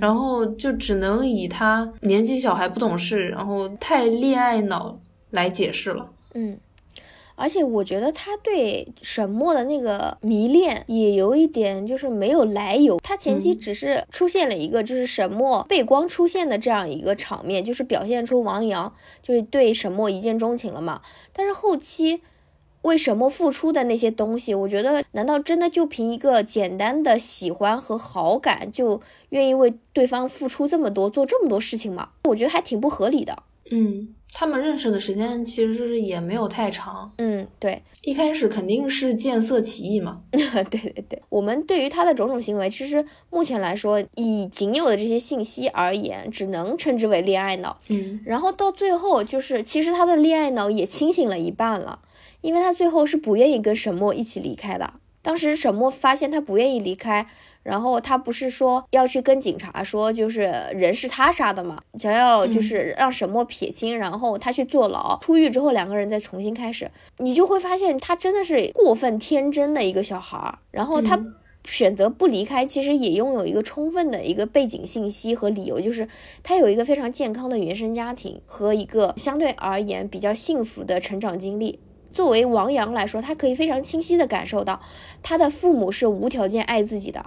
[0.00, 4.98] 然后就只能以他年纪小还不懂事，然后太恋爱脑
[5.30, 6.08] 来解释了。
[6.34, 6.58] 嗯。
[7.40, 12.98] 而且我觉得他对沈墨的那个迷恋也有一点，就是没有来由。
[13.02, 21.00] 他前期只是出现了一个，就是沈墨背光出现的这样一个场面，就是表现出王阳就是对沈墨一见钟情了嘛。
[21.32, 22.20] 但是后期
[22.82, 29.00] 为沈墨付出的那些东西，我觉得难道真的就凭一个简单的喜欢和好感就
[29.30, 32.10] 愿意为对方付出这么多，做这么多事情吗？
[32.24, 33.42] 我觉得还挺不合理的。
[33.70, 34.14] 嗯。
[34.32, 52.00] 他们认识的时间其实是也没有太长，嗯，对，一开始肯定是见色起意嘛， 对对对，我们对于他的种种行为，其实目前来说，以仅有的这些信息而言，只能称之为恋爱脑，嗯，然后到最后就是，其实他的恋爱脑也清醒了一半了，
[52.40, 57.26] 因为他最后是不愿意跟沈墨一起离开的，当时沈墨发现他不愿意离开。
[57.62, 70.58] 然后他不是说要去跟警察说，就是人是他杀的嘛，想要就是让沈墨撇清，然后他去坐牢，出狱之后两个人再重新开始，你就会发现他真的是过分天真的一个小孩儿。
[70.70, 71.22] 然后他
[71.64, 76.08] 选择不离开，其实也拥有一个充分的一个背景信息和理由，就是
[76.42, 81.78] 他有一个非常健康的原生家庭和一个相对而言比较幸福的成长经历。
[82.12, 84.80] 作为王阳来说，他可以非常清晰的感受到
[85.22, 87.24] 他的父母是无条件爱自己的。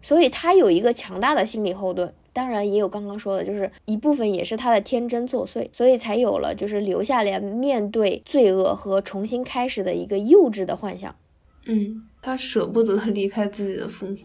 [0.00, 11.16] 所以他有一个强大的心理后盾，当然也有刚刚说的，就是一部分也是他的天真作祟，所以才有了就是留下来面对罪恶和重新开始的一个幼稚的幻想。
[11.64, 14.18] 嗯，他舍不得离开自己的父母。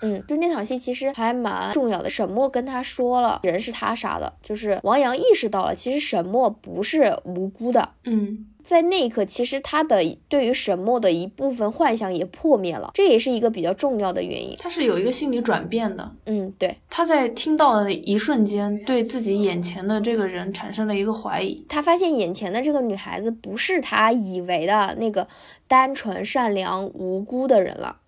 [0.00, 2.08] 嗯，就那场戏其实还蛮重要的。
[2.08, 7.88] 沈墨跟他说了，人是他杀的，就是王阳意识到了，其实沈墨不是无辜的。
[8.04, 8.46] 嗯。
[8.66, 14.56] 在那一刻，其实他的对于沈墨的一部分幻想也破灭了，这也是一个比较重要的原因。
[14.58, 16.76] 他是有一个心理转变的，嗯，对。
[16.90, 21.64] 他在听到的一瞬间，对自己眼前的这个人产生了一个怀疑。
[21.68, 25.28] 他发现眼前的这个女孩子不是他以为的那个
[25.68, 27.98] 单纯、善良、无辜的人了。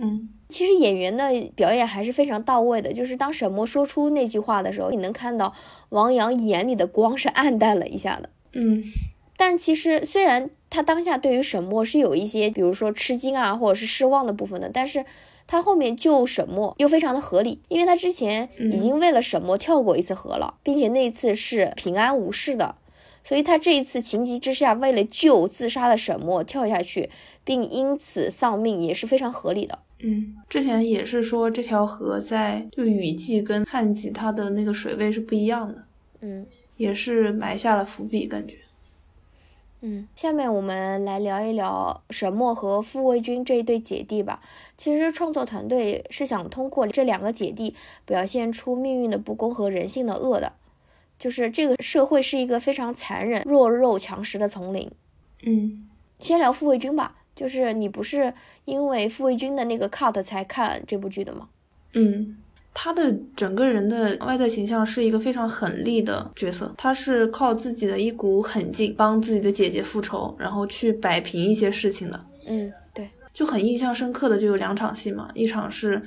[0.00, 2.92] 嗯，其实演员的表演还是非常到位的。
[2.92, 5.54] 就是当沈墨说出那句话的时候，你能看到
[5.90, 8.30] 王阳眼里的光是暗淡了一下的。
[8.54, 8.82] 嗯。
[9.40, 15.02] 但其实，虽然他当下对于沈墨是有一些，比如说吃惊啊，或者是失望的部分的，但是
[15.46, 22.74] 他后面救沈墨又非常的合理，因为他之前已经为了沈墨跳过一次河了，并且那一次是平安无事的，
[23.24, 27.08] 所以他这一次情急之下为了救自杀的沈墨跳下去，
[27.42, 29.78] 并因此丧命也是非常合理的。
[30.00, 35.82] 嗯，之前也是说这条河在就雨季跟旱季它的那个水位是不一样的，
[36.20, 36.46] 嗯，
[36.76, 38.56] 也是埋下了伏笔，感觉。
[39.82, 44.42] 嗯，下面我们来聊一聊沈墨和傅卫军这一对姐弟吧。
[44.76, 47.74] 其实创作团队是想通过这两个姐弟
[48.04, 50.52] 表现出命运的不公和人性的恶的，
[51.18, 54.90] 就是这个社会是一个非常残忍、弱肉强食的丛林。
[55.44, 58.34] 嗯，先聊傅卫军吧，就是你不是
[58.66, 61.48] 因为傅卫军的那个 cut 才看这部剧的吗？
[61.94, 62.36] 嗯。
[62.72, 72.24] 他的整个人的外在形象是一个非常狠厉的角色，他是靠自己的一股狠劲帮自己的姐姐复仇，然后去摆平一些事情的。
[72.46, 76.00] 嗯，对，就很印象深刻的就有两场戏嘛，一场是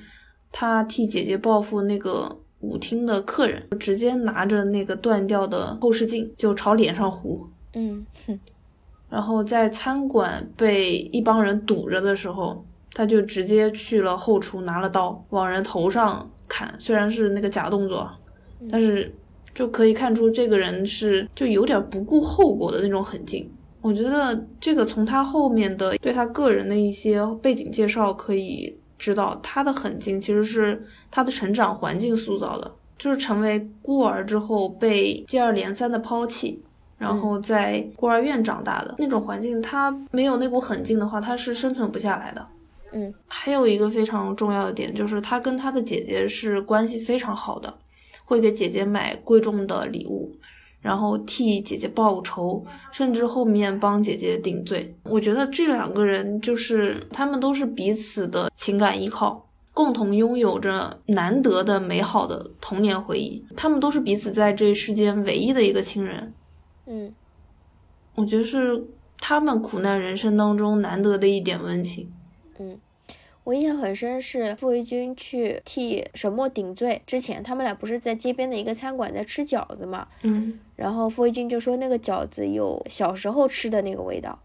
[0.51, 7.45] 他替姐姐报复那个舞厅的客人，直接拿着那个断掉的后视镜就朝脸上糊。
[7.74, 8.39] 嗯哼，
[9.09, 16.30] 然后在餐馆被一帮人堵着的时候，他就直接去了后厨拿了刀往人头上。
[16.54, 18.08] 砍虽然是那个假动作，
[18.70, 19.12] 但是
[19.56, 23.51] 就可以看出这个人是就有点不顾后果的那种狠劲。
[23.82, 30.80] 我觉得这个从他后面的对他个人的一些背景介绍可以知道，他的狠劲其实是
[31.10, 36.62] 他的成长环境塑造的，就是成为孤儿之后被接二连三的抛弃，
[36.99, 42.47] 然后在孤儿院长大的那种环境，他没有那股狠劲的话，他是生存不下来的。
[42.94, 47.74] 嗯，还有一个非常重要的点就是他跟他的姐姐是关系非常好的，
[48.24, 50.32] 会给姐姐买贵重的礼物，
[50.80, 54.96] 然后替姐姐报仇，甚至后面帮姐姐顶罪。
[55.04, 63.44] 我觉得这两个人就是他们都是彼此的情感依靠，共同拥有着难得的美好的童年回忆。
[63.56, 66.34] 他们都是彼此在这世间唯一的一个亲人。
[66.86, 67.12] 嗯，
[68.14, 68.84] 我觉得是
[69.18, 72.12] 他们苦难人生当中难得的一点温情。
[72.60, 72.78] 嗯，
[73.44, 80.08] 我印象很深是傅卫军去替沈墨顶罪之前，他们俩不是在街边的一个餐馆在吃饺子嘛？
[80.22, 84.39] 嗯，然后傅卫军就说那个饺子有小时候吃的那个味道，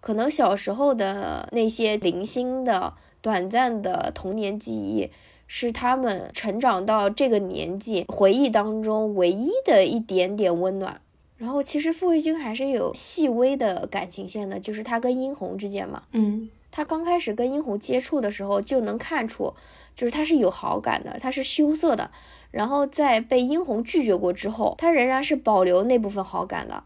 [0.00, 5.08] 可能小时候的那些零星的短暂的童年记忆，
[5.46, 11.00] 是他们成长到这个年纪回忆当中唯一的一点点温暖。
[11.38, 16.02] 然后其实傅卫军还是有细微的感情线的，就是他跟殷红之间嘛。
[16.12, 16.50] 嗯。
[16.70, 19.54] 他刚开始跟殷红接触的时候，就能看出，
[19.94, 22.10] 就是他是有好感的，他是羞涩的。
[22.50, 26.84] 然后在被殷红拒绝过之后，他仍然是保留那部分好感的。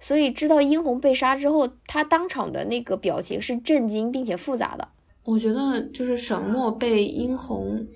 [0.00, 4.88] 所以知道殷红被杀之后，他当场的那个表情是震惊并且复杂的。
[5.24, 7.86] 我觉得就是沈墨被殷红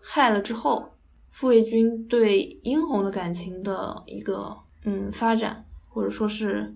[0.00, 0.88] 害了之后，
[1.30, 6.72] 傅卫军对殷红的感情的一个嗯发展，或者说是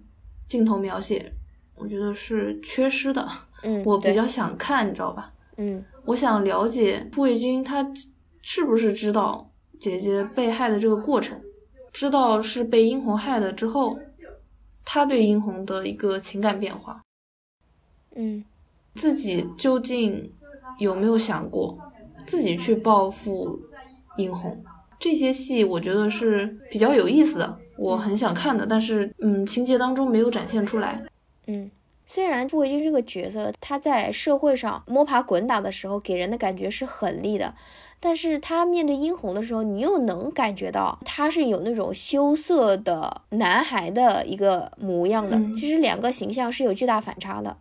[0.48, 1.32] 镜头描写，
[1.76, 3.28] 我觉得是缺失的。
[3.62, 5.32] 嗯，我比较想看，你知道吧？
[5.56, 7.86] 嗯，我想了解傅卫军他
[8.40, 11.38] 是不是知道姐姐被害的这个过程，
[11.92, 13.98] 知道是被殷红害了之后，
[14.84, 17.02] 他对殷红的一个情感变化。
[18.14, 18.42] 嗯，
[18.94, 20.32] 自己究竟
[20.78, 21.78] 有没有想过
[22.26, 23.60] 自己去报复
[24.16, 24.64] 殷红？
[24.98, 31.02] 这些戏我觉得是比较有意思的，我很想看的，但是嗯，情节当中没有展现出来。
[31.46, 31.70] 嗯。
[32.12, 37.54] 虽然傅卫军这个角色他在社会上摸爬滚打的时候给人的感觉是狠厉的，
[38.00, 45.38] 但是他面对殷红的时候，你又能感觉到他是有那种羞涩的男孩的一个模样的。
[45.54, 47.58] 其实两个形象是有巨大反差的，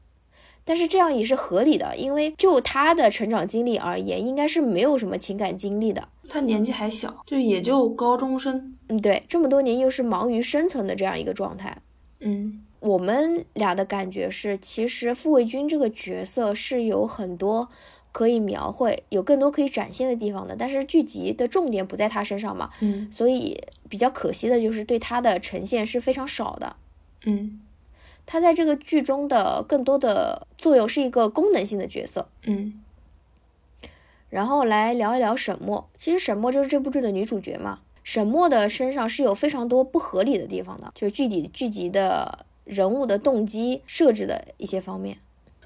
[0.65, 6.07] 但是这样也是合理的，因为就他的成长经历而言，应该是没有什么情感经历的。
[6.27, 8.75] 他年纪还小，就也就高中生。
[8.87, 11.77] 嗯，对，这么多年又是忙于生存的这样一个状态。
[12.21, 12.63] 嗯。
[12.79, 17.67] 我们俩的感觉是，其实傅卫军这个角色是有很多
[18.13, 26.77] 可以描绘、有更多可以展现的地方的，但是剧集的重点不在他身上嘛，嗯，所以比较可惜的就是对他的呈现是非常少的，
[27.25, 27.59] 嗯，
[28.25, 32.81] 他在这个剧中的更多的作用是一个功能性的角色，嗯，
[34.29, 42.45] 然后来聊一聊沈墨，其实沈墨就是这部剧的女主角嘛，沈墨的身上是有非常多不合理的地方的，就是具体剧集的。
[42.69, 45.17] 人物的动机设置的一些方面，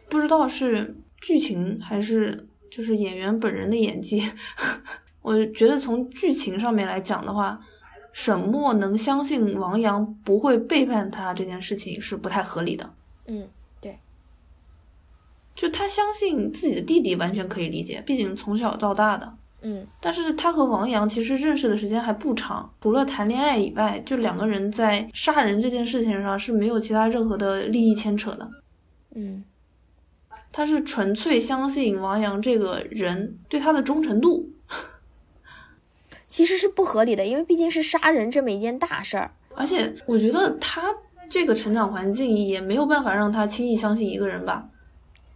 [0.10, 4.32] 不知道是剧情还是就是演员本人的演技。
[5.22, 7.60] 我觉得从剧情上面来讲的话，
[8.12, 12.94] 沈墨能相信王阳不会背叛他这件事情是不太合理的。
[13.28, 13.48] 嗯，
[13.80, 14.00] 对。
[15.56, 19.38] 就他相信自己的弟弟，完全可以理解，毕竟从小到大的。
[19.66, 28.50] 嗯，但是他和王阳其实认识的时间还不长，除了谈恋爱以外，就两个人在杀人这件事情上是没有其他任何的利益牵扯的。
[29.16, 29.46] 嗯，
[30.52, 34.50] 他是纯粹相信王阳这个人对他的忠诚度，
[36.28, 40.94] 其实是不合理的，因为毕竟是杀人这么一件大事儿，而且我觉得他
[41.30, 44.68] 这个成长环境也没有办法让他轻易相信一个人吧。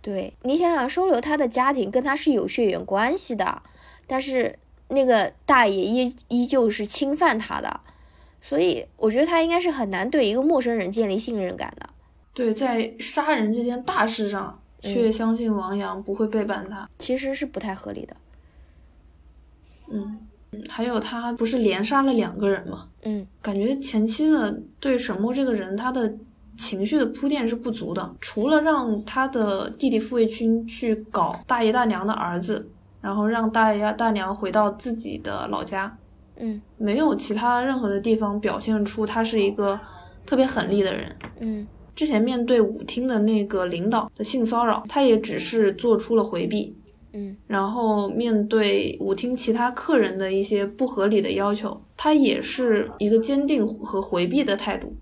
[0.02, 3.62] 对你想想，收留他的家庭跟他是有血缘关系的。
[4.08, 7.80] 但是那个大爷依依旧是侵犯他的，
[8.42, 11.90] 所以我觉得他应该是很难对一个陌生人建立信任感的。
[12.34, 18.16] 对，在杀人这件大事上，却相信王阳不会背叛他，其实是不太合理的。
[19.90, 20.20] 嗯，
[20.70, 22.88] 还有他不是连杀了两个人吗？
[23.04, 26.14] 嗯，感觉前期的对沈墨这个人，他的
[26.56, 32.70] 情绪的铺垫是不足的，除了让他的弟弟傅卫军去搞大爷大娘的儿子，
[33.08, 35.98] 然后让大爷大娘回到自己的老家，
[36.36, 39.80] 嗯没有其他任何的地方表现出他是一个
[40.26, 41.16] 特别狠厉的人。
[41.40, 46.76] 嗯之前面对舞厅的那个领导的性骚扰，他也只是做出了回避。
[47.14, 54.94] 嗯然后面对舞厅其他客人的一些不合理的要求，他也是一个坚定和回避的态度。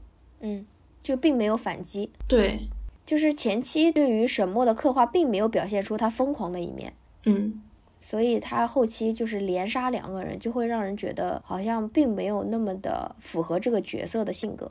[0.42, 0.64] 嗯，
[1.02, 2.12] 就并没有反击。
[2.28, 2.70] 对，
[3.04, 6.94] 就是前期对于沈墨的刻画，并没有表现出他疯狂的一面，
[7.26, 7.60] 嗯，
[8.08, 14.70] 所以他后期就是连杀两个人，就会让人觉得好像并没有那么的符合这个角色的性格。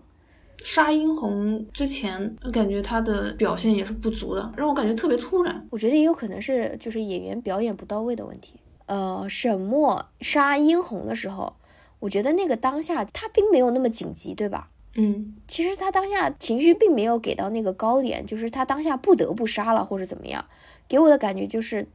[0.63, 5.67] 杀殷红之前，感觉他的表现也是不足的，让我感觉特别突然。
[5.71, 8.61] 我觉得也有可能是就是演员表演不到位的问题。
[8.87, 11.57] 呃，沈墨杀殷红的时候，
[11.99, 14.71] 我觉得那个当下他并没有那么紧急，对吧？
[14.95, 20.45] 嗯其实他当下情绪并没有给到那个高点，就是他当下不得不杀了或者怎么样，
[20.87, 21.89] 给我的感觉就是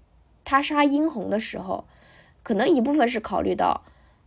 [0.49, 1.85] 他杀殷红的时候，
[2.41, 3.83] 可能一部分是考虑到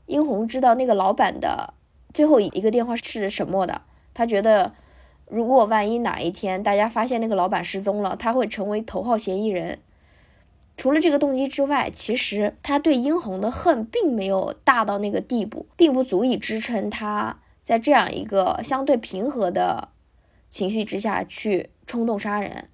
[0.06, 1.74] 殷红知道那个老板的
[2.14, 3.82] 最后一个电话是沈墨的，
[4.14, 4.72] 他觉得
[5.26, 9.80] 如果万一哪一天大家发现那个老板失踪了，他会成为头号嫌疑人。
[10.76, 19.88] 除了这个动机之外，其实他对殷红的恨并没有大到那个地步，并不足以支撑他在这样一个相对平和的
[20.48, 22.68] 情绪之下去冲动杀人。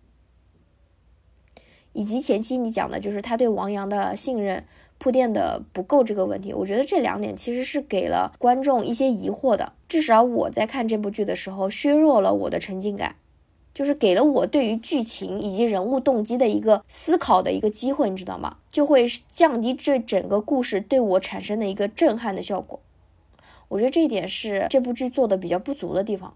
[1.99, 4.63] 以及前期你讲的就是他对王阳的信任
[4.99, 13.17] 铺垫的不够这个问题，我觉得这两点其实是给了观众一些疑惑的，至少我在看这部剧的时候削弱了我的沉浸感。
[13.75, 18.59] 就是给了我对于剧情以及人物动机的一个思考的一个机会，你知道吗？
[18.71, 22.79] 就会降低这整个故事对我产生的一个震撼的效果。
[23.69, 26.35] 我觉得这一点是这部剧做的比较不足的地方。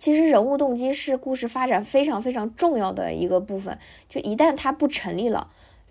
[0.00, 3.78] 其实人物动机是故事发展非常非常重要的一个部分，
[4.08, 5.48] 就一旦它不成立了，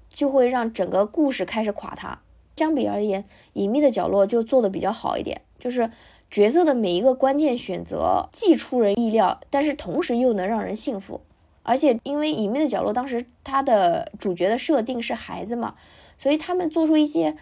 [0.10, 2.20] 就会让整个故事开始垮塌。
[2.56, 3.22] 相比而言，
[3.54, 5.92] 《隐秘的角落》就做的比较好一点，就是。
[6.32, 11.22] 角色的每一个关键选择既出人意料，但是同时又能让人信服。
[11.64, 15.74] 而且因为《隐秘的角落》当时它的主角的设定是孩子嘛，
[16.20, 17.36] 所以他们做出一些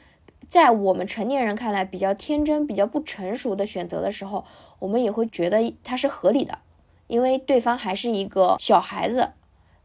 [0.47, 4.45] 在我们成年人看来比较天真、比较不成熟的选择的时候，
[4.79, 6.59] 我们也会觉得它是合理的，
[7.07, 9.31] 因为对方还是一个小孩子。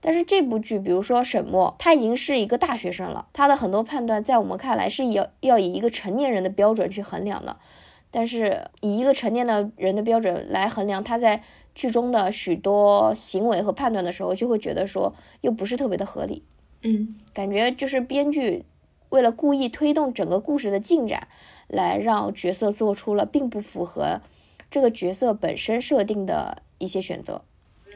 [0.01, 7.57] 但是这部剧，比如说沈墨，他已经是一个大学生了，他的很多判断在我们看来是要要以一个成年人的标准去衡量的。
[8.11, 11.43] 但是以一个成年的人的标准来衡量他在
[11.75, 16.45] 剧中的许多行为和判断的时候，就会觉得说又不是特别的合理。
[16.83, 18.65] 嗯，感觉就是编剧
[19.13, 21.29] 为了故意推动整个故事的进展，
[21.69, 24.23] 来让角色做出了并不符合
[24.71, 27.43] 这个角色本身设定的一些选择。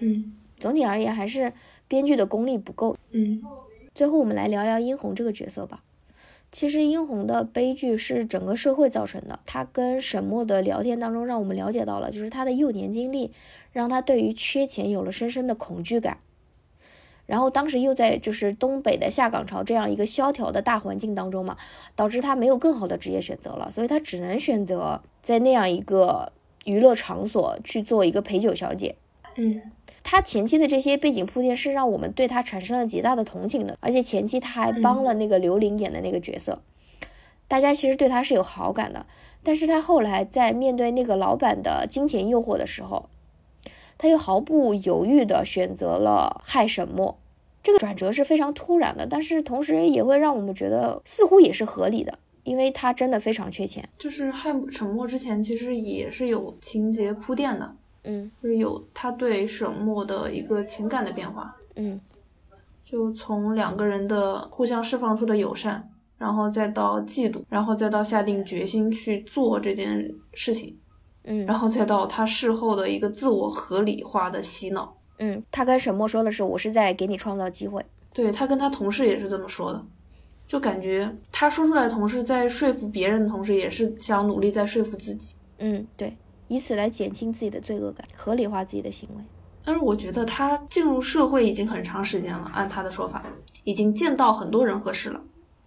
[0.01, 1.55] 嗯，总体而言还是
[1.89, 2.99] 编剧的功力不够。
[3.13, 3.43] 嗯，
[3.95, 5.83] 最后我们来聊聊殷红这个角色吧。
[6.53, 9.41] 其实殷红的悲剧是整个社会造成的。
[9.47, 13.33] 他跟沈墨的聊天当中，让我们了解到了，就是他的幼年经历，
[13.73, 16.19] 让他对于缺钱有了深深的恐惧感。
[17.27, 21.57] 然后当时又在就是东北的下岗潮这样一个萧条的大环境当中嘛，
[21.95, 26.33] 导致他没有更好的职业选择了，所以他只能选择在那样一个
[26.65, 28.97] 娱乐场所去做一个陪酒小姐。
[29.37, 29.61] 嗯。
[30.09, 36.63] 他前期的这些背景铺垫是让我们对他产生了极大的同情的，而且前期他还帮了那个刘琳演的那个角色，
[37.49, 39.05] 大家其实对他是有好感的。
[39.43, 43.09] 但是他后来在面对那个老板的金钱诱惑的时候，
[43.99, 47.19] 他又毫不犹豫地选择了害沈墨。
[47.63, 53.89] 这个转折是非常突然的，但是同时也会让我们觉得似乎也是合理的，因为他真的非常缺钱。
[53.99, 57.75] 就是害沈墨之前其实也是有情节铺垫的。
[58.09, 62.01] 嗯，就是有他对沈墨的一个情感的变化，嗯，
[62.85, 70.79] 就从两个人的互相释放出的友善，然后再到嫉妒，然后再到下定决心去做这件事情，
[71.27, 79.85] 嗯，然后再到他事后的一个自我合理化的洗脑，嗯，他跟沈墨说的是，我是在给你创造机会，对他跟他同事也是这么说的，
[80.47, 86.17] 就感觉他说出来，同事在说服别人的同时，也是想努力在说服自己，嗯，对。
[86.49, 89.23] 以此来减轻自己的罪恶感，合理化自己的行为。
[89.65, 93.21] 但是我觉得他进入社会已经很长时间了，按他的说法，
[93.65, 95.21] 已经见到很多人和事了。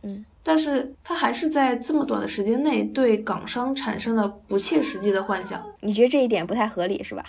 [0.04, 5.62] 嗯，但是他还是在这么短的时间内对港商产生了不切实际的幻想。
[5.82, 7.26] 你觉得这一点不太合理是吧？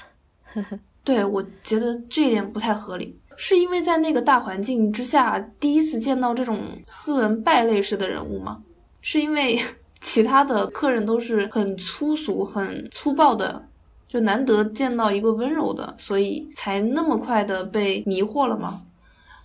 [1.02, 8.62] 对，我觉得这一点不太合理，是因为在那个大环境之下，第一次见到这种斯文败类式的人物吗？
[9.00, 9.58] 是因为
[10.00, 13.66] 其他的客人都是很粗俗、很粗暴的，
[14.06, 18.82] 就难得见到一个温柔的，所以才那么快的被迷惑了吗？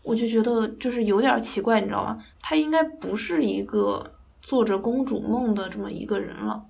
[0.05, 2.23] 我就觉得就是有点奇怪，你知道吗？
[2.39, 6.63] 他应该不是一个做着公主梦的这么一个人了。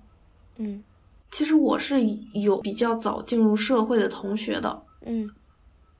[0.56, 0.82] 嗯
[1.30, 2.00] 其实我是
[2.32, 5.28] 有比较早进入社会的同学的，嗯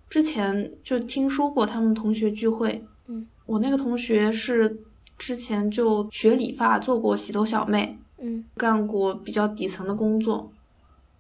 [0.08, 2.82] 之前就听说过他们同学聚会。
[3.08, 4.80] 嗯，我那个同学是
[5.18, 10.50] 之前就学理发，做过洗头小妹，嗯干过比较底层的工作，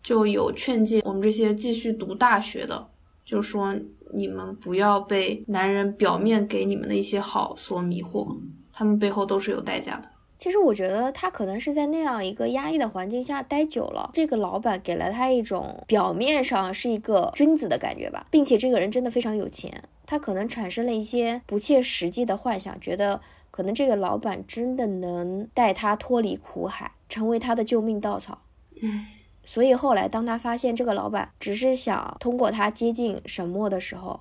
[0.02, 2.88] 就有劝诫我们这些继续读大学的，
[3.24, 3.76] 就说
[4.12, 8.36] 你们不要被男人表面给你们的一些好所迷惑，
[8.72, 10.08] 他们背后都是有代价的。
[10.38, 23.18] 其实我觉得他可能是在那样一个压抑的环境下待久了，这个老板给了他一种表面上是一个君子的感觉吧，并且这个人真的非常有钱，他可能产生了一些不切实际的幻想，觉得
[23.50, 28.42] 可能这个老板真的能带他脱离苦海，成为他的救命稻草。
[28.82, 29.06] 嗯，
[29.46, 34.20] 所以后来当他发现这个老板只是想通过他接近沈墨的时候，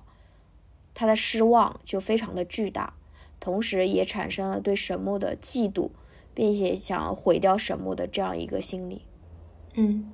[0.94, 2.94] 他的失望就非常的巨大，
[3.38, 5.90] 同时也产生了对沈墨的嫉妒。
[6.36, 9.06] 并且想毁掉沈墨的这样一个心理。
[9.72, 10.12] 嗯，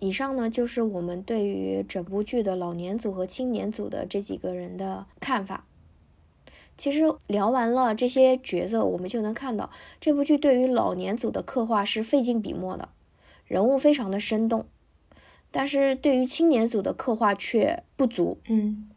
[0.00, 5.66] 以上呢就是我们对于整部剧的老年组和青年组的这几个人的看法。
[6.76, 12.88] 其实聊完了这些角色，我们就能看到这部剧对于老年组的刻画是费尽笔墨的，
[13.50, 14.64] 人物非常的生动，
[15.50, 18.38] 但是对于青年组的刻画却不足。
[18.46, 18.88] 嗯，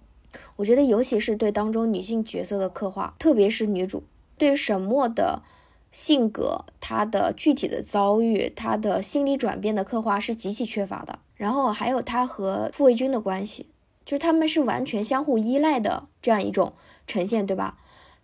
[0.58, 4.04] 我觉得尤其是对当中女性角色的刻画，特别是女主
[4.38, 5.41] 对于沈墨的。
[5.89, 11.20] 性格，她的具体的遭遇，她的心理转变的刻画是极其缺乏的。
[11.36, 13.68] 然后还有她和傅卫军的关系，
[14.04, 16.74] 就是他们是完全相互依赖的这样一种
[17.06, 17.78] 呈现，对吧？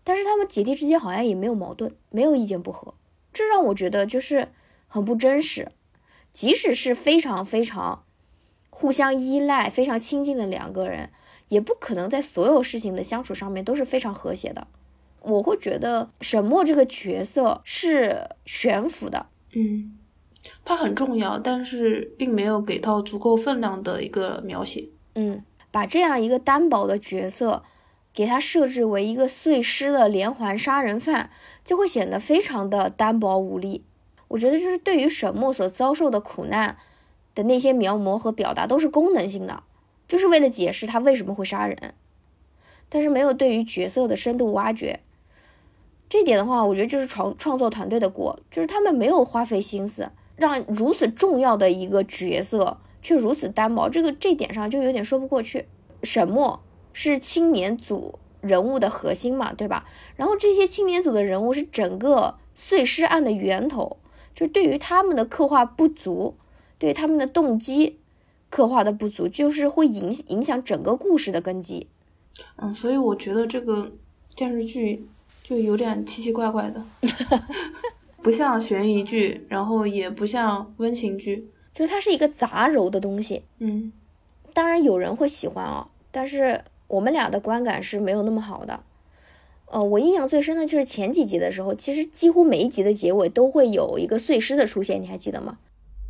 [0.04, 2.96] 但是他们姐弟之间好像也没有矛盾，没有意见不合，
[3.32, 4.48] 这让我觉得就是
[4.88, 5.72] 很不真实。
[6.32, 8.04] 即使是非常非常
[8.70, 11.10] 互相依赖、非常亲近的两个人，
[11.50, 14.68] 也不可能在所有事情的相处上面都是非常和谐的。
[15.22, 19.98] 我会觉得沈墨这个角色是悬浮的，嗯，
[20.64, 24.88] 他很重要，但是并没有给到足够分量的一个描写。
[25.16, 27.64] 嗯，把这样一个单薄的角色，
[28.14, 31.30] 给他设置为一个碎尸的连环杀人犯，
[31.66, 33.84] 就会显得非常的单薄无力。
[34.30, 36.78] 我觉得就是对于沈墨所遭受的苦难
[37.36, 39.64] 的那些描摹和表达，都是功能性的，
[40.08, 41.94] 就是为了解释他为什么会杀人，
[42.88, 45.02] 但是没有对于角色的深度挖掘。
[46.08, 55.68] 这点的话，我觉得就是创创作团队的锅，就是他们没有花费心思让如此重要的一个角色却如此单薄，这个这点上就有点说不过去。
[56.02, 56.62] 沈墨
[56.94, 59.86] 是青年组人物的核心嘛，对吧？
[60.16, 63.98] 然后这些青年组的人物是整个碎尸案的源头，
[64.40, 66.36] 就对于他们的刻画不足，
[66.78, 67.98] 对他们的动机
[68.50, 71.88] 刻画的不足，就是会影影响整个故事的根基。
[72.56, 73.92] 嗯，所以我觉得这个
[74.36, 75.06] 电视剧。
[75.42, 76.80] 就有点奇奇怪怪的，
[78.22, 83.42] 不像悬疑剧，然后也不像温情剧，就是它是一个杂糅的东西。
[83.58, 83.92] 嗯，
[84.54, 88.84] 当然有人会喜欢哦，但是我们俩的观感是没有那么好的。
[89.72, 95.60] 呃，我印象最深的就是前几集的时候，其实几乎每一集的结尾都会有一个碎尸的出现，你还记得吗？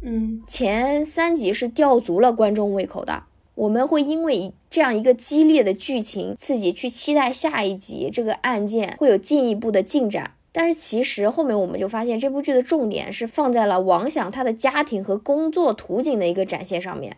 [0.02, 3.24] 嗯，前三集是吊足了观众胃口的。
[3.56, 17.18] 我们会因为这样一个激烈的剧情刺激去期待下一集这个案件会有进一步的进展，但是其实后面我们就发现这部剧的重点是放在了王想他的家庭和工作图景的一个展现上面，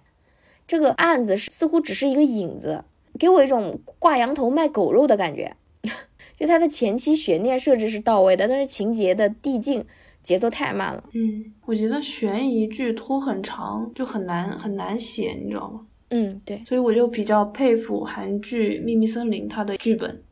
[0.66, 2.84] 这个案子似乎只是一个引子，
[3.20, 5.56] 给我一种挂羊头卖狗肉的感觉。
[6.42, 9.86] 就它的前期悬念设置是到位的，但是情节的递进
[10.24, 11.04] 节奏太慢了。
[11.14, 15.86] 嗯，我觉得悬疑剧拖很长就很难很难写，你知道吗？
[16.10, 20.24] 嗯，对，所以我就比较佩服韩剧《秘密森林》它的剧本，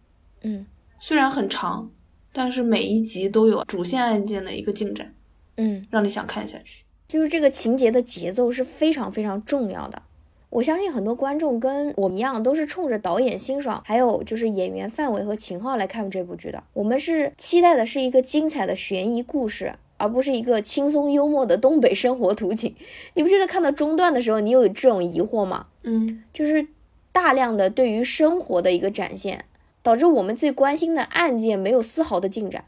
[0.41, 0.65] 嗯，
[0.99, 1.91] 虽然很长，
[2.33, 5.13] 但是每一集都有主线案件的一个进展，
[5.57, 6.85] 嗯，让你想看下去。
[7.07, 10.01] 就是这个情节的节奏是非常非常重要的。
[10.49, 16.63] 我相信很多观众跟我一样，都是冲着导演欣赏，还有就是演员范伟和秦昊来看这部剧的。
[16.73, 19.75] 我们是期待的是一个精彩的悬疑故事。
[20.01, 22.73] 而不是一个轻松幽默的东北生活图景，
[23.15, 25.65] 你不觉得看到中段的时候，你有这种疑惑吗？
[25.83, 26.65] 嗯，就是
[27.11, 29.43] 大量的对于生活的一个展现，
[29.83, 32.63] 导致我们最关心的案件没有丝毫的进展。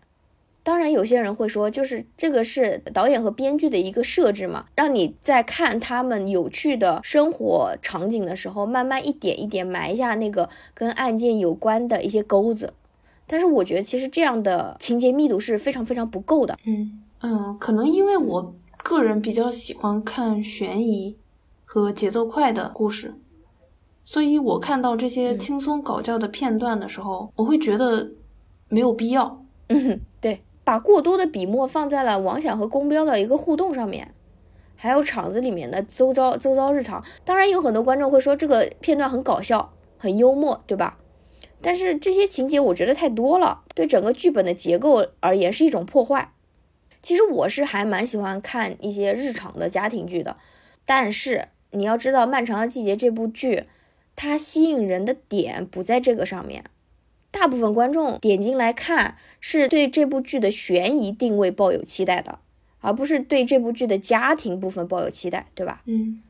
[0.64, 12.74] 当然，有些人会说，就是这个是导演和编剧的一个设置嘛，让你在看他们有趣的生活场景的时候，慢慢一点一点埋下那个跟案件有关的一些钩子。
[13.26, 16.58] 但是我觉得，其实这样的情节密度是非常非常不够的。
[16.66, 18.54] 嗯嗯，可能因为我
[18.84, 21.16] 个人比较喜欢看悬疑
[21.66, 23.16] 和节奏快的故事，
[24.04, 28.12] 所以我看到这些轻松搞笑的片段的时候，我会觉得
[28.68, 29.44] 没有必要。
[29.70, 30.02] 嗯，对。
[30.72, 34.14] 把过多的笔墨放在了王想和宫彪的一个互动上面，
[34.78, 37.04] 还有场子里面的周遭周遭日常。
[37.26, 40.98] 当然，有很多观众会说这个片段很搞笑、很幽默，对吧？
[41.62, 46.32] 但是这些情节我觉得太多了，对整个剧本的结构而言是一种破坏。
[47.02, 50.38] 其实我是还蛮喜欢看一些日常的家庭剧的，
[50.86, 53.66] 但是你要知道，《漫长的季节》这部剧，
[54.16, 56.64] 它吸引人的点不在这个上面。
[57.32, 62.40] 大部分观众点进来看，是对这部剧的悬疑定位抱有期待的，
[62.82, 65.82] 而不是对这部剧的家庭部分抱有期待，对吧？
[65.86, 66.22] 嗯，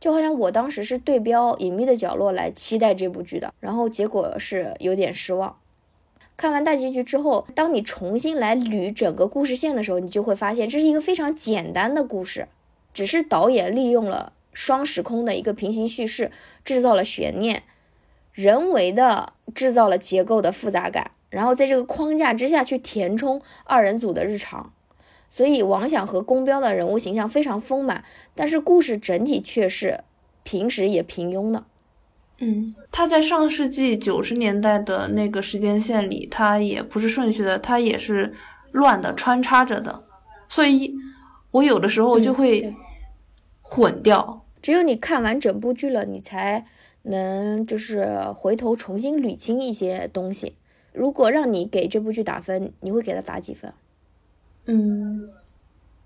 [0.00, 5.56] 就好像我当时是对标《隐秘的角落》来期待这部剧的，然后结果是有点失望。
[6.36, 12.48] 看完大结局之后，当你重新来捋整个故事线的时候，你就会发现这是一个非常简单的故事，
[12.94, 16.30] 只是导演利用了双时空的一个平行叙事，
[16.64, 17.64] 制造了悬念。
[18.38, 24.72] 人为的制造了结构的复杂感，然后在这个框架之下去填充二人组的日常，
[25.28, 28.04] 所以王想和宫彪的人物形象非常丰满，
[28.36, 30.04] 但是故事整体却是
[30.44, 31.64] 平时也平庸的。
[32.38, 38.32] 嗯，他在上世纪九十年代的那个时间线里，他也不是顺序的，他也是
[38.70, 40.04] 乱的穿插着的，
[40.48, 40.94] 所以
[41.50, 42.72] 我有的时候就会
[43.62, 44.44] 混掉。
[44.62, 46.64] 只有你看完整部剧了，你才。
[47.08, 50.54] 能就是回头重新捋清一些东西。
[50.92, 53.72] 如果让你给这部剧打分，你会给它打几分？
[54.66, 55.28] 嗯，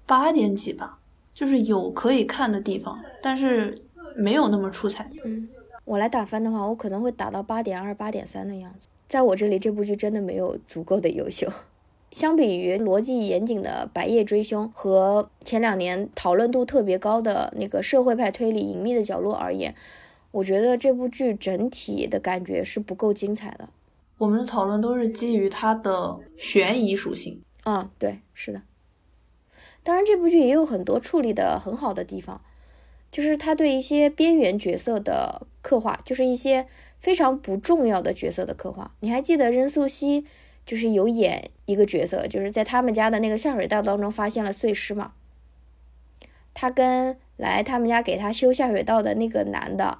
[0.07, 0.99] 八点几吧，
[1.33, 3.79] 就是有可以看的地方，但是
[4.15, 5.11] 没有那么出彩。
[5.25, 5.49] 嗯，
[5.85, 8.89] 我来打分的话，我可能会打到八点二、八点三的样子。
[9.09, 11.49] 在我这里，这部剧真的没有足够的优秀。
[12.11, 19.75] 相比于逻辑严谨的《白夜追凶》和前两年讨论度特别高的那个社会派推理《隐秘的角落》而言。
[20.33, 23.69] 我觉得这部剧整体的感觉是不够精彩的。
[24.19, 27.43] 我们的讨论都是基于它的悬疑属性。
[27.65, 28.63] 啊，对，是的。
[29.83, 32.41] 当然，这部剧也有很多处理的很好的地方，
[33.11, 36.67] 就是他对一些边缘角色的刻画，就是一些
[36.99, 38.95] 非常不重要的角色的刻画。
[39.01, 40.25] 你还记得任素汐
[40.65, 45.13] 就是有演一个角色，就是在他们家的那个下水道当中发现了碎尸嘛？
[46.55, 49.99] 他跟来他们家给他修下水道的那个男的。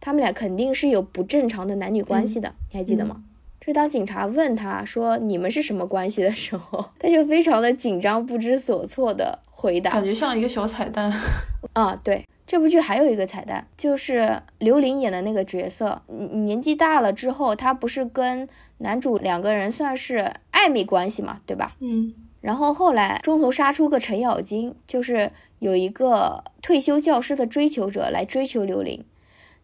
[0.00, 3.22] 他们俩肯定是有不正常的男女关系的，你还记得吗？
[3.60, 11.12] 就是当警察问他说你们是什么关系的时候， 他就非常的紧张，不知所措的回答，感觉像一个小彩蛋。
[11.74, 18.48] 啊，对，这部剧还有一个彩蛋，就是刘琳演的那个角色，年纪大了之后，他不是跟
[18.78, 21.76] 男主两个人算是暧昧关系嘛，对吧？
[21.80, 22.14] 嗯。
[22.40, 29.04] 然后后来中途杀出个程咬金，就是有一个退休教师的追求者来追求刘琳。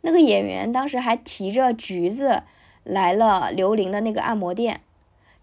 [0.03, 2.43] 那个演员当时还提着橘子
[2.85, 4.81] 来了刘玲的那个按摩店，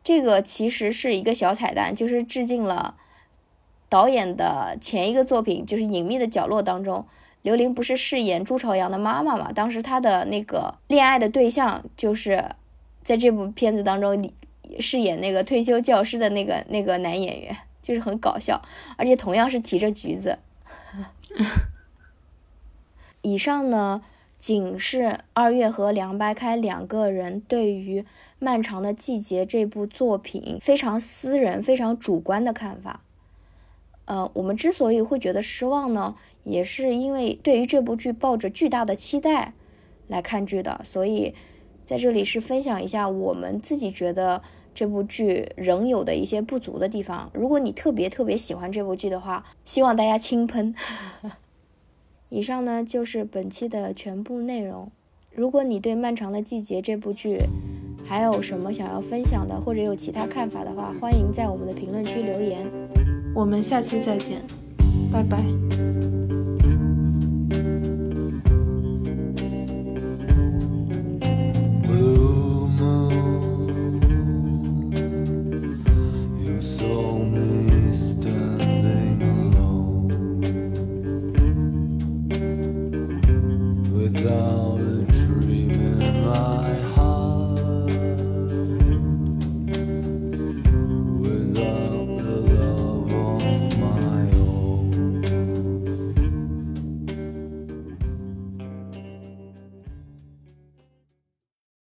[0.04, 2.96] 这个其实是一个小彩蛋，就是致敬了
[3.90, 7.06] 导演的前一个作品，就是《隐秘的角落》当中，
[7.42, 9.52] 刘玲不是饰演朱朝阳的妈妈嘛？
[9.52, 12.56] 当时她的那个恋爱的对象就是
[13.04, 14.32] 在这部片子当中
[14.80, 18.62] 饰演那个退休教师的那个那个男演员，就是很搞笑，
[18.96, 20.40] 而且同样是提着橘子。
[23.22, 24.02] 以上呢？
[24.44, 28.02] 仅是二月和凉白开两个人对于
[28.40, 33.00] 《漫长的季节》这部作品非常私人、非常主观的看法。
[34.04, 39.54] 呃，我们之所以会觉得失望呢，也是因为对于这部剧抱着巨大的期待
[40.10, 41.34] 来看剧的，所以
[41.86, 44.42] 在这里是分享一下我们自己觉得
[44.76, 47.32] 这部剧仍有的一些不足的地方。
[47.34, 50.76] 如果你特别特别喜欢这部剧的话，希望大家轻喷。
[52.34, 54.92] 以上呢就是本期的全部内容。
[55.36, 57.38] 如果你对漫长的季节这部剧
[58.04, 62.66] 还有什么想要分享的或者有其他看法的话欢迎在我们的评论区留言。
[63.36, 64.42] 我们下期再见
[65.12, 65.44] 拜拜。